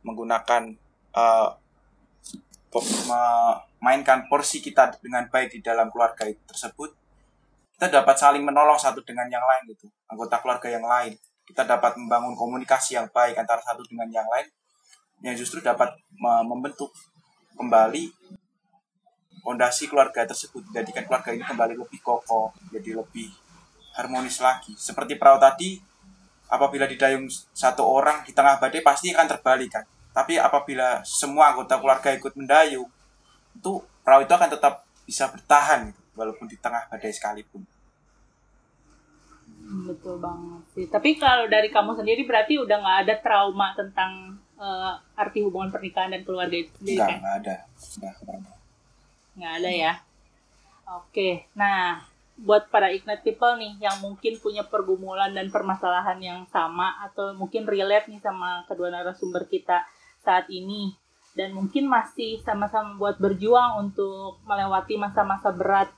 menggunakan 0.00 0.72
uh, 1.12 1.48
memainkan 3.08 4.28
porsi 4.28 4.60
kita 4.60 5.00
dengan 5.00 5.28
baik 5.32 5.56
di 5.56 5.60
dalam 5.64 5.88
keluarga 5.88 6.28
tersebut, 6.28 6.92
kita 7.76 7.92
dapat 7.92 8.16
saling 8.16 8.44
menolong 8.44 8.80
satu 8.80 9.04
dengan 9.04 9.28
yang 9.28 9.44
lain 9.44 9.76
gitu, 9.76 9.88
anggota 10.08 10.40
keluarga 10.40 10.68
yang 10.72 10.84
lain. 10.84 11.12
Kita 11.46 11.62
dapat 11.62 11.94
membangun 11.94 12.34
komunikasi 12.34 12.98
yang 12.98 13.06
baik 13.14 13.38
antara 13.38 13.62
satu 13.62 13.86
dengan 13.86 14.10
yang 14.10 14.26
lain, 14.26 14.50
yang 15.22 15.38
justru 15.38 15.62
dapat 15.62 15.94
membentuk 16.20 16.90
kembali 17.56 18.10
fondasi 19.46 19.86
keluarga 19.86 20.26
tersebut, 20.26 20.66
menjadikan 20.66 21.06
keluarga 21.06 21.30
ini 21.30 21.46
kembali 21.46 21.78
lebih 21.78 22.02
kokoh, 22.02 22.50
jadi 22.74 22.98
lebih 22.98 23.30
harmonis 23.94 24.42
lagi. 24.42 24.74
Seperti 24.74 25.14
perahu 25.14 25.38
tadi, 25.38 25.78
apabila 26.50 26.90
didayung 26.90 27.30
satu 27.54 27.86
orang 27.86 28.26
di 28.26 28.34
tengah 28.34 28.58
badai 28.58 28.82
pasti 28.82 29.14
akan 29.14 29.26
terbalik 29.30 29.70
kan. 29.70 29.86
Tapi 30.10 30.34
apabila 30.42 30.98
semua 31.06 31.54
anggota 31.54 31.78
keluarga 31.78 32.10
ikut 32.10 32.34
mendayung, 32.34 32.90
itu 33.54 33.72
perahu 34.02 34.26
itu 34.26 34.34
akan 34.34 34.50
tetap 34.50 34.82
bisa 35.06 35.30
bertahan 35.30 35.94
gitu, 35.94 36.00
walaupun 36.18 36.50
di 36.50 36.58
tengah 36.58 36.82
badai 36.90 37.14
sekalipun. 37.14 37.62
Betul 39.66 40.22
banget 40.22 40.62
sih. 40.72 40.86
Tapi 40.86 41.18
kalau 41.18 41.50
dari 41.50 41.68
kamu 41.68 41.98
sendiri 41.98 42.22
berarti 42.22 42.62
udah 42.62 42.76
nggak 42.78 42.98
ada 43.06 43.14
trauma 43.18 43.74
tentang 43.74 44.38
uh, 44.58 44.94
arti 45.18 45.42
hubungan 45.42 45.74
pernikahan 45.74 46.14
dan 46.14 46.22
keluarga 46.22 46.54
itu 46.54 46.70
sendiri 46.78 47.02
Enggak, 47.02 47.10
kan? 47.10 47.18
nggak 47.18 47.36
ada. 47.42 47.54
Nggak, 47.98 48.14
nggak 48.22 48.36
ada. 48.36 48.52
Nggak 49.36 49.52
ada 49.58 49.70
ya. 49.70 49.92
Oke, 50.86 51.30
nah 51.58 52.06
buat 52.36 52.68
para 52.68 52.92
ignite 52.92 53.24
people 53.24 53.56
nih 53.56 53.80
yang 53.80 53.96
mungkin 54.04 54.36
punya 54.38 54.62
pergumulan 54.68 55.32
dan 55.32 55.48
permasalahan 55.48 56.20
yang 56.20 56.40
sama 56.52 57.00
atau 57.08 57.32
mungkin 57.32 57.64
relate 57.64 58.12
nih 58.12 58.20
sama 58.20 58.62
kedua 58.68 58.92
narasumber 58.92 59.48
kita 59.48 59.88
saat 60.20 60.44
ini 60.52 60.92
dan 61.32 61.56
mungkin 61.56 61.88
masih 61.88 62.40
sama-sama 62.44 62.96
buat 63.00 63.16
berjuang 63.16 63.88
untuk 63.88 64.40
melewati 64.44 65.00
masa-masa 65.00 65.48
berat 65.48 65.88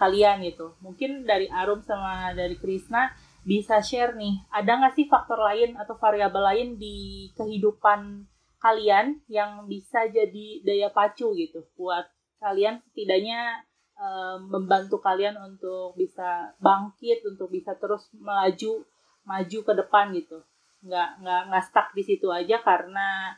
kalian 0.00 0.40
gitu. 0.44 0.74
Mungkin 0.80 1.28
dari 1.28 1.46
Arum 1.52 1.84
sama 1.84 2.32
dari 2.32 2.56
Krisna 2.56 3.12
bisa 3.44 3.84
share 3.84 4.16
nih, 4.16 4.40
ada 4.48 4.80
nggak 4.80 4.96
sih 4.96 5.06
faktor 5.06 5.36
lain 5.36 5.76
atau 5.76 6.00
variabel 6.00 6.40
lain 6.40 6.68
di 6.80 7.28
kehidupan 7.36 8.24
kalian 8.64 9.20
yang 9.28 9.68
bisa 9.68 10.08
jadi 10.08 10.64
daya 10.64 10.88
pacu 10.88 11.36
gitu 11.36 11.68
buat 11.76 12.08
kalian 12.40 12.80
setidaknya 12.80 13.60
eh, 14.00 14.36
membantu 14.40 15.04
kalian 15.04 15.36
untuk 15.36 15.92
bisa 16.00 16.56
bangkit 16.64 17.20
untuk 17.28 17.52
bisa 17.52 17.76
terus 17.76 18.08
melaju 18.16 18.80
maju 19.28 19.58
ke 19.60 19.72
depan 19.76 20.16
gitu 20.16 20.40
nggak 20.80 21.20
nggak 21.20 21.42
nggak 21.52 21.64
stuck 21.68 21.92
di 21.92 22.08
situ 22.08 22.32
aja 22.32 22.64
karena 22.64 23.36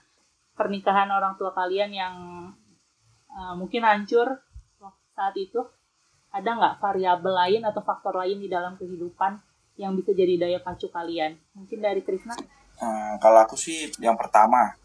pernikahan 0.54 1.10
orang 1.10 1.34
tua 1.34 1.50
kalian 1.50 1.90
yang 1.90 2.14
eh, 3.34 3.54
mungkin 3.58 3.82
hancur 3.82 4.46
saat 5.18 5.34
itu 5.34 5.58
ada 6.36 6.50
nggak 6.52 6.74
variabel 6.80 7.32
lain 7.32 7.62
atau 7.64 7.80
faktor 7.80 8.20
lain 8.20 8.36
di 8.40 8.48
dalam 8.52 8.76
kehidupan 8.76 9.40
yang 9.80 9.92
bisa 9.96 10.12
jadi 10.12 10.40
daya 10.40 10.58
pacu 10.60 10.88
kalian 10.88 11.36
mungkin 11.56 11.80
dari 11.80 12.00
Krisna 12.00 12.36
Hmm, 12.76 13.16
kalau 13.16 13.40
aku 13.40 13.56
sih 13.56 13.88
yang 14.04 14.16
pertama 14.20 14.76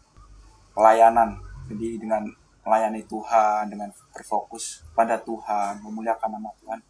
pelayanan. 0.72 1.36
Jadi 1.68 2.00
dengan 2.00 2.24
melayani 2.64 3.04
Tuhan, 3.04 3.68
dengan 3.68 3.92
berfokus 4.16 4.80
pada 4.96 5.20
Tuhan, 5.20 5.84
memuliakan 5.84 6.40
nama 6.40 6.48
Tuhan. 6.64 6.80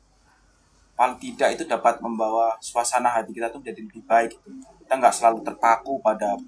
Paling 0.94 1.18
tidak 1.18 1.58
itu 1.58 1.64
dapat 1.66 1.98
membawa 1.98 2.54
suasana 2.62 3.10
hati 3.10 3.34
kita 3.34 3.50
tuh 3.50 3.58
menjadi 3.58 3.82
lebih 3.82 4.02
baik. 4.06 4.30
Gitu. 4.38 4.48
Kita 4.86 4.94
nggak 5.02 5.14
selalu 5.14 5.42
terpaku 5.42 5.98
pada 5.98 6.38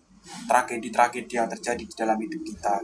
tragedi-tragedi 0.47 1.35
yang 1.35 1.51
terjadi 1.51 1.83
di 1.83 1.95
dalam 1.99 2.17
hidup 2.23 2.43
kita. 2.47 2.75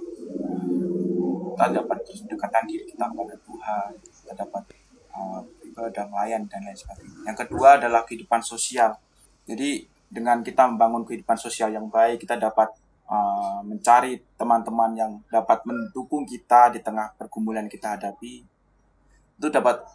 Kita 1.55 1.64
dapat 1.71 1.99
terus 2.03 2.27
mendekatkan 2.27 2.64
diri 2.66 2.85
kita 2.90 3.05
kepada 3.07 3.35
Tuhan. 3.47 3.90
Kita 4.03 4.33
dapat 4.35 4.62
uh, 5.14 5.40
ibadah 5.66 6.11
melayan 6.11 6.44
dan 6.51 6.66
lain 6.66 6.77
sebagainya. 6.77 7.31
Yang 7.31 7.37
kedua 7.46 7.79
adalah 7.79 8.03
kehidupan 8.05 8.42
sosial. 8.42 8.99
Jadi 9.46 9.87
dengan 10.11 10.42
kita 10.42 10.66
membangun 10.66 11.07
kehidupan 11.07 11.38
sosial 11.38 11.70
yang 11.70 11.87
baik, 11.87 12.18
kita 12.23 12.35
dapat 12.35 12.75
uh, 13.07 13.62
mencari 13.62 14.18
teman-teman 14.35 14.90
yang 14.99 15.12
dapat 15.31 15.62
mendukung 15.62 16.27
kita 16.27 16.75
di 16.75 16.83
tengah 16.83 17.14
pergumulan 17.14 17.70
kita 17.70 17.94
hadapi. 17.94 18.42
Itu 19.38 19.49
dapat 19.49 19.87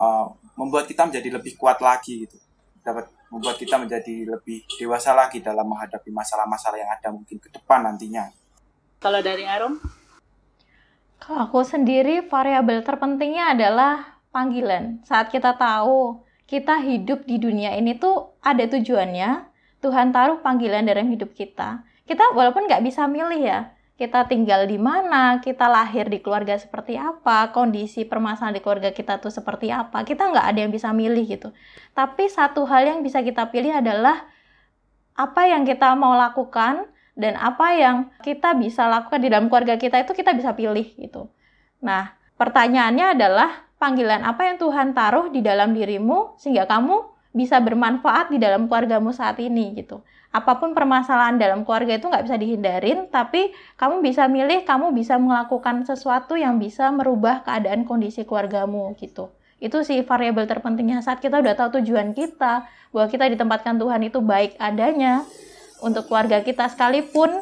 uh, 0.00 0.26
membuat 0.56 0.88
kita 0.88 1.04
menjadi 1.04 1.36
lebih 1.36 1.54
kuat 1.60 1.84
lagi 1.84 2.24
gitu. 2.24 2.40
Dapat 2.80 3.12
membuat 3.28 3.58
kita 3.58 3.76
menjadi 3.76 4.38
lebih 4.38 4.62
dewasa 4.78 5.12
lagi 5.12 5.42
dalam 5.42 5.66
menghadapi 5.66 6.14
masalah-masalah 6.14 6.78
yang 6.78 6.90
ada 6.90 7.10
mungkin 7.10 7.36
ke 7.42 7.50
depan 7.50 7.82
nantinya. 7.84 8.30
kalau 8.96 9.20
dari 9.20 9.44
Arum 9.44 9.76
Kalau 11.20 11.50
aku 11.50 11.60
sendiri 11.66 12.24
variabel 12.24 12.86
terpentingnya 12.86 13.52
adalah 13.52 14.15
panggilan. 14.36 15.00
Saat 15.08 15.32
kita 15.32 15.56
tahu 15.56 16.20
kita 16.44 16.76
hidup 16.84 17.24
di 17.24 17.40
dunia 17.40 17.72
ini 17.72 17.96
tuh 17.96 18.36
ada 18.44 18.68
tujuannya, 18.68 19.48
Tuhan 19.80 20.12
taruh 20.12 20.44
panggilan 20.44 20.84
dalam 20.84 21.08
hidup 21.08 21.32
kita. 21.32 21.80
Kita 22.04 22.36
walaupun 22.36 22.68
nggak 22.68 22.84
bisa 22.84 23.08
milih 23.08 23.40
ya, 23.40 23.60
kita 23.96 24.28
tinggal 24.28 24.68
di 24.68 24.76
mana, 24.76 25.40
kita 25.40 25.66
lahir 25.72 26.12
di 26.12 26.20
keluarga 26.20 26.54
seperti 26.60 27.00
apa, 27.00 27.50
kondisi 27.56 28.04
permasalahan 28.04 28.60
di 28.60 28.62
keluarga 28.62 28.92
kita 28.92 29.18
tuh 29.18 29.32
seperti 29.32 29.72
apa, 29.72 30.04
kita 30.04 30.28
nggak 30.28 30.46
ada 30.52 30.58
yang 30.60 30.70
bisa 30.70 30.92
milih 30.92 31.24
gitu. 31.24 31.48
Tapi 31.96 32.28
satu 32.28 32.68
hal 32.68 32.86
yang 32.86 33.00
bisa 33.00 33.24
kita 33.24 33.48
pilih 33.48 33.72
adalah 33.72 34.28
apa 35.16 35.48
yang 35.48 35.64
kita 35.64 35.96
mau 35.96 36.12
lakukan 36.12 36.86
dan 37.16 37.34
apa 37.40 37.72
yang 37.72 37.96
kita 38.20 38.52
bisa 38.54 38.84
lakukan 38.86 39.18
di 39.18 39.32
dalam 39.32 39.48
keluarga 39.48 39.80
kita 39.80 40.04
itu 40.04 40.12
kita 40.12 40.36
bisa 40.36 40.52
pilih 40.52 40.84
gitu. 40.94 41.32
Nah, 41.80 42.14
pertanyaannya 42.36 43.16
adalah 43.16 43.65
panggilan 43.76 44.24
apa 44.24 44.48
yang 44.48 44.56
Tuhan 44.56 44.96
taruh 44.96 45.28
di 45.28 45.44
dalam 45.44 45.76
dirimu 45.76 46.36
sehingga 46.40 46.64
kamu 46.64 47.16
bisa 47.36 47.60
bermanfaat 47.60 48.32
di 48.32 48.40
dalam 48.40 48.64
keluargamu 48.64 49.12
saat 49.12 49.36
ini 49.44 49.76
gitu. 49.76 50.00
Apa 50.32 50.56
pun 50.56 50.72
permasalahan 50.72 51.36
dalam 51.36 51.64
keluarga 51.64 51.96
itu 51.96 52.08
nggak 52.08 52.24
bisa 52.24 52.36
dihindarin, 52.36 53.08
tapi 53.12 53.52
kamu 53.76 54.04
bisa 54.04 54.28
milih, 54.28 54.64
kamu 54.64 54.92
bisa 54.92 55.16
melakukan 55.16 55.84
sesuatu 55.84 56.36
yang 56.36 56.56
bisa 56.60 56.92
merubah 56.92 57.44
keadaan 57.44 57.84
kondisi 57.88 58.24
keluargamu 58.24 58.96
gitu. 59.00 59.32
Itu 59.60 59.80
sih 59.84 60.04
variabel 60.04 60.44
terpentingnya 60.44 61.00
saat 61.00 61.24
kita 61.24 61.40
udah 61.40 61.56
tahu 61.56 61.80
tujuan 61.80 62.12
kita, 62.12 62.68
bahwa 62.92 63.06
kita 63.08 63.24
ditempatkan 63.32 63.80
Tuhan 63.80 64.00
itu 64.04 64.20
baik 64.20 64.60
adanya 64.60 65.24
untuk 65.80 66.08
keluarga 66.08 66.44
kita 66.44 66.68
sekalipun, 66.68 67.32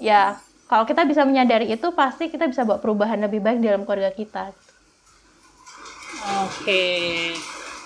ya 0.00 0.36
kalau 0.68 0.84
kita 0.84 1.04
bisa 1.08 1.24
menyadari 1.24 1.72
itu 1.72 1.92
pasti 1.96 2.28
kita 2.28 2.48
bisa 2.48 2.64
bawa 2.68 2.80
perubahan 2.80 3.20
lebih 3.24 3.40
baik 3.40 3.60
dalam 3.60 3.88
keluarga 3.88 4.12
kita. 4.12 4.52
Oke, 6.44 7.34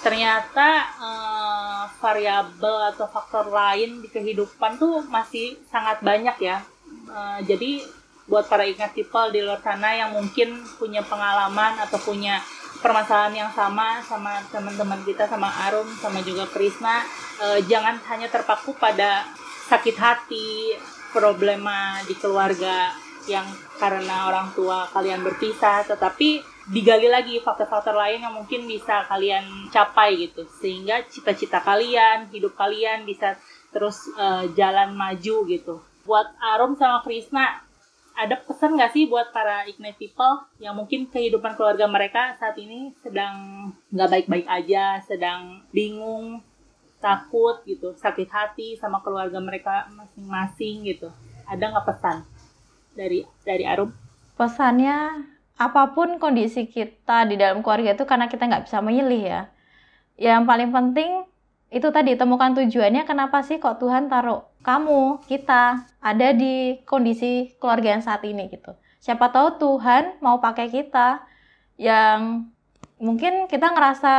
ternyata 0.04 0.68
eh, 1.00 1.82
variabel 1.98 2.76
atau 2.94 3.06
faktor 3.08 3.50
lain 3.50 4.04
di 4.04 4.08
kehidupan 4.12 4.78
tuh 4.78 5.02
masih 5.08 5.58
sangat 5.68 6.00
banyak 6.04 6.36
ya. 6.38 6.62
Eh, 7.08 7.40
jadi 7.48 7.82
buat 8.28 8.44
para 8.44 8.68
ingat 8.68 8.92
people 8.92 9.32
di 9.32 9.40
luar 9.40 9.58
sana 9.64 9.96
yang 9.96 10.12
mungkin 10.12 10.60
punya 10.76 11.00
pengalaman 11.00 11.80
atau 11.80 11.96
punya 11.96 12.44
permasalahan 12.78 13.48
yang 13.48 13.50
sama 13.56 14.04
sama 14.04 14.38
teman-teman 14.52 15.00
kita 15.02 15.24
sama 15.26 15.48
Arum 15.66 15.88
sama 15.98 16.20
juga 16.22 16.46
Krisna, 16.46 17.02
eh, 17.42 17.64
jangan 17.66 17.98
hanya 18.12 18.28
terpaku 18.28 18.76
pada 18.76 19.26
sakit 19.68 19.96
hati, 19.96 20.76
problema 21.10 22.00
di 22.04 22.14
keluarga 22.16 22.92
yang 23.28 23.44
karena 23.76 24.28
orang 24.28 24.52
tua 24.56 24.88
kalian 24.92 25.20
berpisah, 25.20 25.84
tetapi 25.84 26.40
digali 26.68 27.08
lagi 27.08 27.40
faktor-faktor 27.40 27.96
lain 27.96 28.20
yang 28.20 28.34
mungkin 28.36 28.68
bisa 28.68 29.04
kalian 29.08 29.72
capai 29.72 30.28
gitu 30.28 30.44
sehingga 30.60 31.04
cita-cita 31.08 31.64
kalian 31.64 32.28
hidup 32.28 32.52
kalian 32.54 33.08
bisa 33.08 33.40
terus 33.72 34.04
eh, 34.16 34.52
jalan 34.52 34.92
maju 34.92 35.36
gitu 35.48 35.80
buat 36.08 36.28
Arum 36.40 36.76
sama 36.76 37.04
Krisna 37.04 37.68
ada 38.18 38.34
pesan 38.42 38.74
nggak 38.74 38.90
sih 38.90 39.06
buat 39.06 39.30
para 39.30 39.62
Ignite 39.70 39.94
people 39.94 40.42
yang 40.58 40.74
mungkin 40.74 41.06
kehidupan 41.06 41.54
keluarga 41.54 41.86
mereka 41.86 42.34
saat 42.42 42.58
ini 42.58 42.90
sedang 42.98 43.70
nggak 43.94 44.10
baik-baik 44.10 44.46
aja, 44.50 44.98
sedang 45.06 45.62
bingung, 45.70 46.42
takut 46.98 47.62
gitu, 47.62 47.94
sakit 47.94 48.26
hati 48.26 48.68
sama 48.74 48.98
keluarga 49.06 49.38
mereka 49.38 49.86
masing-masing 49.94 50.90
gitu. 50.90 51.14
Ada 51.46 51.70
nggak 51.70 51.86
pesan 51.86 52.26
dari 52.98 53.22
dari 53.46 53.62
Arum? 53.62 53.94
Pesannya 54.34 55.22
apa 55.58 55.90
pun 55.90 56.22
kondisi 56.22 56.70
kita 56.70 57.26
di 57.26 57.34
dalam 57.34 57.66
keluarga 57.66 57.98
itu 57.98 58.06
karena 58.06 58.30
kita 58.30 58.46
nggak 58.46 58.64
bisa 58.70 58.78
memilih 58.78 59.22
ya. 59.26 59.42
Yang 60.14 60.42
paling 60.46 60.70
penting 60.70 61.10
itu 61.68 61.88
tadi 61.92 62.16
temukan 62.16 62.54
tujuannya 62.56 63.04
kenapa 63.04 63.44
sih 63.44 63.58
kok 63.58 63.82
Tuhan 63.82 64.08
taruh 64.08 64.46
kamu, 64.62 65.26
kita 65.26 65.84
ada 66.00 66.28
di 66.32 66.80
kondisi 66.86 67.52
keluarga 67.58 67.98
yang 67.98 68.02
saat 68.06 68.22
ini 68.24 68.48
gitu. 68.48 68.72
Siapa 69.02 69.28
tahu 69.34 69.58
Tuhan 69.58 70.22
mau 70.22 70.38
pakai 70.38 70.70
kita 70.70 71.22
yang 71.78 72.48
mungkin 72.98 73.46
kita 73.46 73.70
ngerasa 73.70 74.14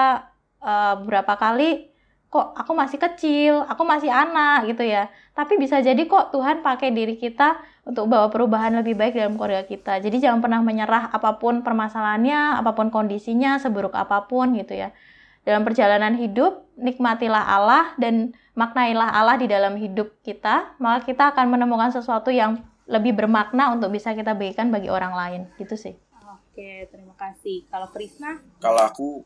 uh, 0.63 0.95
berapa 1.03 1.35
kali 1.35 1.91
kok 2.29 2.53
aku 2.53 2.71
masih 2.77 3.01
kecil, 3.01 3.65
aku 3.65 3.83
masih 3.87 4.13
anak 4.13 4.69
gitu 4.69 4.85
ya. 4.85 5.09
Tapi 5.33 5.57
bisa 5.57 5.81
jadi 5.81 5.99
kok 6.05 6.29
Tuhan 6.29 6.61
pakai 6.61 6.93
diri 6.93 7.17
kita 7.17 7.57
untuk 7.89 8.05
bawa 8.05 8.29
perubahan 8.29 8.77
lebih 8.77 8.93
baik 8.93 9.17
dalam 9.17 9.33
keluarga 9.33 9.65
kita. 9.65 9.97
Jadi 9.97 10.21
jangan 10.21 10.45
pernah 10.45 10.61
menyerah 10.61 11.09
apa 11.09 11.41
pun 11.41 11.65
permasalahannya, 11.65 12.61
apa 12.61 12.77
pun 12.77 12.93
kondisinya, 12.93 13.57
seburuk 13.57 13.97
apa 13.97 14.29
pun 14.29 14.53
gitu 14.53 14.77
ya. 14.77 14.93
Dalam 15.41 15.65
perjalanan 15.65 16.13
hidup, 16.13 16.69
nikmatilah 16.77 17.49
Allah 17.49 17.97
dan 17.97 18.37
maknailah 18.53 19.09
Allah 19.09 19.41
di 19.41 19.49
dalam 19.49 19.73
hidup 19.73 20.21
kita, 20.21 20.77
maka 20.77 21.09
kita 21.09 21.33
akan 21.33 21.49
menemukan 21.49 21.89
sesuatu 21.89 22.29
yang 22.29 22.61
lebih 22.85 23.17
bermakna 23.17 23.73
untuk 23.73 23.89
bisa 23.89 24.13
kita 24.13 24.37
bagikan 24.37 24.69
bagi 24.69 24.93
orang 24.93 25.17
lain. 25.17 25.41
Gitu 25.57 25.73
sih. 25.73 25.97
Oke, 26.29 26.85
terima 26.93 27.17
kasih. 27.17 27.65
Kalau 27.73 27.89
Krisna? 27.89 28.37
Kalau 28.61 28.85
aku 28.85 29.25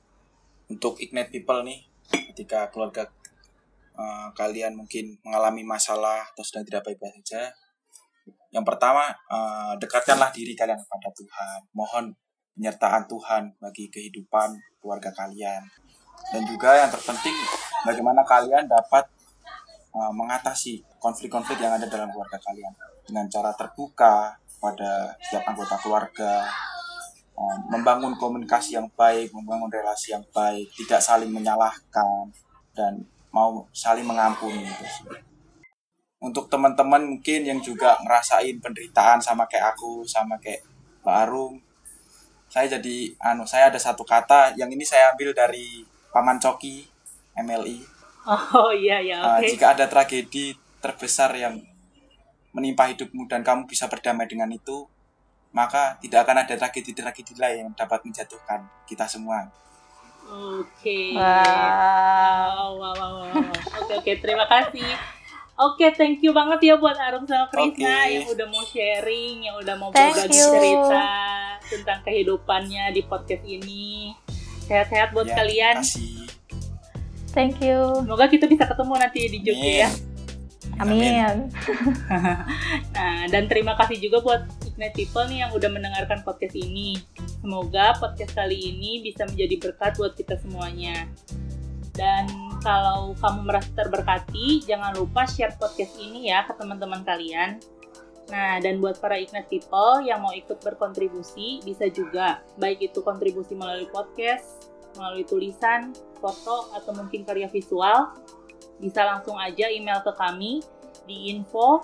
untuk 0.72 1.04
Ignite 1.04 1.36
People 1.36 1.68
nih, 1.68 1.84
ketika 2.32 2.72
keluarga 2.72 3.12
uh, 4.00 4.32
kalian 4.32 4.80
mungkin 4.80 5.20
mengalami 5.28 5.68
masalah 5.68 6.32
atau 6.32 6.48
sedang 6.48 6.64
tidak 6.64 6.88
baik-baik 6.88 7.20
saja, 7.28 7.52
yang 8.54 8.62
pertama 8.62 9.10
uh, 9.34 9.74
dekatkanlah 9.82 10.30
diri 10.30 10.54
kalian 10.54 10.78
kepada 10.78 11.10
Tuhan. 11.18 11.60
Mohon 11.74 12.14
penyertaan 12.54 13.10
Tuhan 13.10 13.44
bagi 13.58 13.90
kehidupan 13.90 14.54
keluarga 14.78 15.10
kalian. 15.10 15.66
Dan 16.30 16.46
juga 16.46 16.78
yang 16.78 16.94
terpenting 16.94 17.34
bagaimana 17.82 18.22
kalian 18.22 18.70
dapat 18.70 19.10
uh, 19.98 20.14
mengatasi 20.14 20.86
konflik-konflik 21.02 21.58
yang 21.58 21.74
ada 21.74 21.90
dalam 21.90 22.14
keluarga 22.14 22.38
kalian 22.46 22.72
dengan 23.04 23.26
cara 23.28 23.52
terbuka 23.58 24.38
pada 24.62 25.12
setiap 25.20 25.44
anggota 25.50 25.76
keluarga, 25.82 26.48
um, 27.36 27.58
membangun 27.68 28.16
komunikasi 28.16 28.80
yang 28.80 28.88
baik, 28.96 29.34
membangun 29.36 29.68
relasi 29.68 30.16
yang 30.16 30.24
baik, 30.32 30.70
tidak 30.78 31.04
saling 31.04 31.34
menyalahkan 31.34 32.32
dan 32.72 33.04
mau 33.34 33.66
saling 33.74 34.06
mengampuni 34.06 34.64
gitu 34.64 34.86
Untuk 36.24 36.48
teman-teman 36.48 37.04
mungkin 37.04 37.44
yang 37.44 37.60
juga 37.60 38.00
ngerasain 38.00 38.64
penderitaan 38.64 39.20
sama 39.20 39.44
kayak 39.44 39.76
aku, 39.76 40.08
sama 40.08 40.40
kayak 40.40 40.64
Mbak 41.04 41.16
Arum, 41.28 41.60
saya 42.48 42.80
jadi 42.80 43.12
anu 43.20 43.44
saya 43.44 43.68
ada 43.68 43.82
satu 43.82 44.08
kata 44.08 44.56
yang 44.56 44.72
ini 44.72 44.88
saya 44.88 45.12
ambil 45.12 45.36
dari 45.36 45.84
Paman 46.16 46.40
Coki 46.40 46.88
MLI. 47.36 47.84
Oh 48.56 48.72
iya 48.72 49.04
ya. 49.04 49.20
Okay. 49.20 49.36
Uh, 49.36 49.50
jika 49.52 49.66
ada 49.76 49.86
tragedi 49.92 50.56
terbesar 50.80 51.36
yang 51.36 51.60
menimpa 52.56 52.88
hidupmu 52.88 53.28
dan 53.28 53.44
kamu 53.44 53.68
bisa 53.68 53.92
berdamai 53.92 54.30
dengan 54.30 54.48
itu, 54.54 54.88
maka 55.52 56.00
tidak 56.00 56.24
akan 56.24 56.48
ada 56.48 56.56
tragedi-tragedi 56.56 57.36
lain 57.36 57.58
yang 57.68 57.72
dapat 57.76 58.00
menjatuhkan 58.06 58.64
kita 58.88 59.10
semua. 59.12 59.52
Oke. 60.24 60.72
Okay. 60.80 61.20
Wow. 61.20 62.80
Wow, 62.80 62.94
wow, 62.96 63.14
wow. 63.28 63.44
Oke, 63.84 63.94
oke. 64.00 64.12
Terima 64.24 64.48
kasih. 64.48 64.88
Oke, 65.54 65.86
okay, 65.86 65.90
thank 65.94 66.18
you 66.26 66.34
banget 66.34 66.66
ya 66.66 66.76
buat 66.82 66.98
Arum 66.98 67.30
sama 67.30 67.46
Krisna 67.54 67.86
okay. 67.86 68.18
yang 68.18 68.26
udah 68.26 68.48
mau 68.50 68.66
sharing, 68.66 69.46
yang 69.46 69.56
udah 69.62 69.76
mau 69.78 69.94
berbagi 69.94 70.34
cerita 70.34 71.06
tentang 71.70 72.02
kehidupannya 72.02 72.90
di 72.90 73.06
podcast 73.06 73.46
ini. 73.46 74.18
Sehat-sehat 74.66 75.14
buat 75.14 75.30
ya, 75.30 75.38
kalian. 75.38 75.86
Kasih. 75.86 76.26
Thank 77.38 77.62
you. 77.62 78.02
Semoga 78.02 78.26
kita 78.34 78.50
bisa 78.50 78.66
ketemu 78.66 78.94
nanti 78.98 79.20
di 79.30 79.40
Jogja 79.46 79.74
ya. 79.86 79.90
Amin. 80.82 81.54
nah, 82.98 83.22
dan 83.30 83.46
terima 83.46 83.78
kasih 83.78 84.02
juga 84.02 84.26
buat 84.26 84.42
Ignite 84.66 84.98
People 84.98 85.30
nih 85.30 85.46
yang 85.46 85.52
udah 85.54 85.70
mendengarkan 85.70 86.26
podcast 86.26 86.58
ini. 86.58 86.98
Semoga 87.46 87.94
podcast 88.02 88.34
kali 88.34 88.58
ini 88.58 89.06
bisa 89.06 89.30
menjadi 89.30 89.70
berkat 89.70 90.02
buat 90.02 90.18
kita 90.18 90.34
semuanya. 90.42 91.06
Dan 91.94 92.26
kalau 92.66 93.14
kamu 93.22 93.46
merasa 93.46 93.70
terberkati, 93.78 94.66
jangan 94.66 94.98
lupa 94.98 95.30
share 95.30 95.54
podcast 95.62 95.94
ini 96.02 96.34
ya 96.34 96.42
ke 96.50 96.58
teman-teman 96.58 97.06
kalian. 97.06 97.62
Nah, 98.34 98.58
dan 98.64 98.80
buat 98.80 98.98
para 98.98 99.20
Ignite 99.20 99.52
People 99.52 100.02
yang 100.02 100.24
mau 100.24 100.32
ikut 100.34 100.58
berkontribusi, 100.64 101.62
bisa 101.62 101.86
juga. 101.92 102.42
Baik 102.58 102.90
itu 102.90 103.04
kontribusi 103.04 103.54
melalui 103.54 103.86
podcast, 103.92 104.72
melalui 104.96 105.28
tulisan, 105.28 105.92
foto, 106.18 106.72
atau 106.74 106.96
mungkin 106.96 107.28
karya 107.28 107.52
visual, 107.52 108.16
bisa 108.80 109.06
langsung 109.06 109.38
aja 109.38 109.70
email 109.70 110.02
ke 110.02 110.14
kami 110.16 110.64
di 111.04 111.36
info 111.36 111.84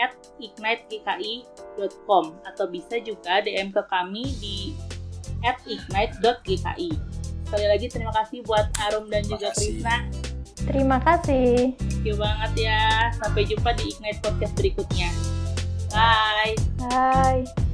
at 0.00 0.16
ignitegki.com 0.40 2.24
atau 2.48 2.64
bisa 2.66 2.96
juga 3.04 3.44
DM 3.44 3.70
ke 3.70 3.82
kami 3.86 4.24
di 4.40 4.72
at 5.44 5.60
ignite.gki. 5.68 7.21
Sekali 7.52 7.68
lagi 7.68 7.84
terima 7.92 8.08
kasih 8.16 8.40
buat 8.48 8.64
Arum 8.88 9.12
dan 9.12 9.28
juga 9.28 9.52
Krisna. 9.52 10.08
Terima 10.64 10.96
kasih. 11.04 11.76
Thank 11.76 12.08
you 12.08 12.16
banget 12.16 12.64
ya. 12.64 13.12
Sampai 13.20 13.44
jumpa 13.44 13.76
di 13.76 13.92
Ignite 13.92 14.24
Podcast 14.24 14.56
berikutnya. 14.56 15.12
Bye. 15.92 16.56
Bye. 16.80 17.71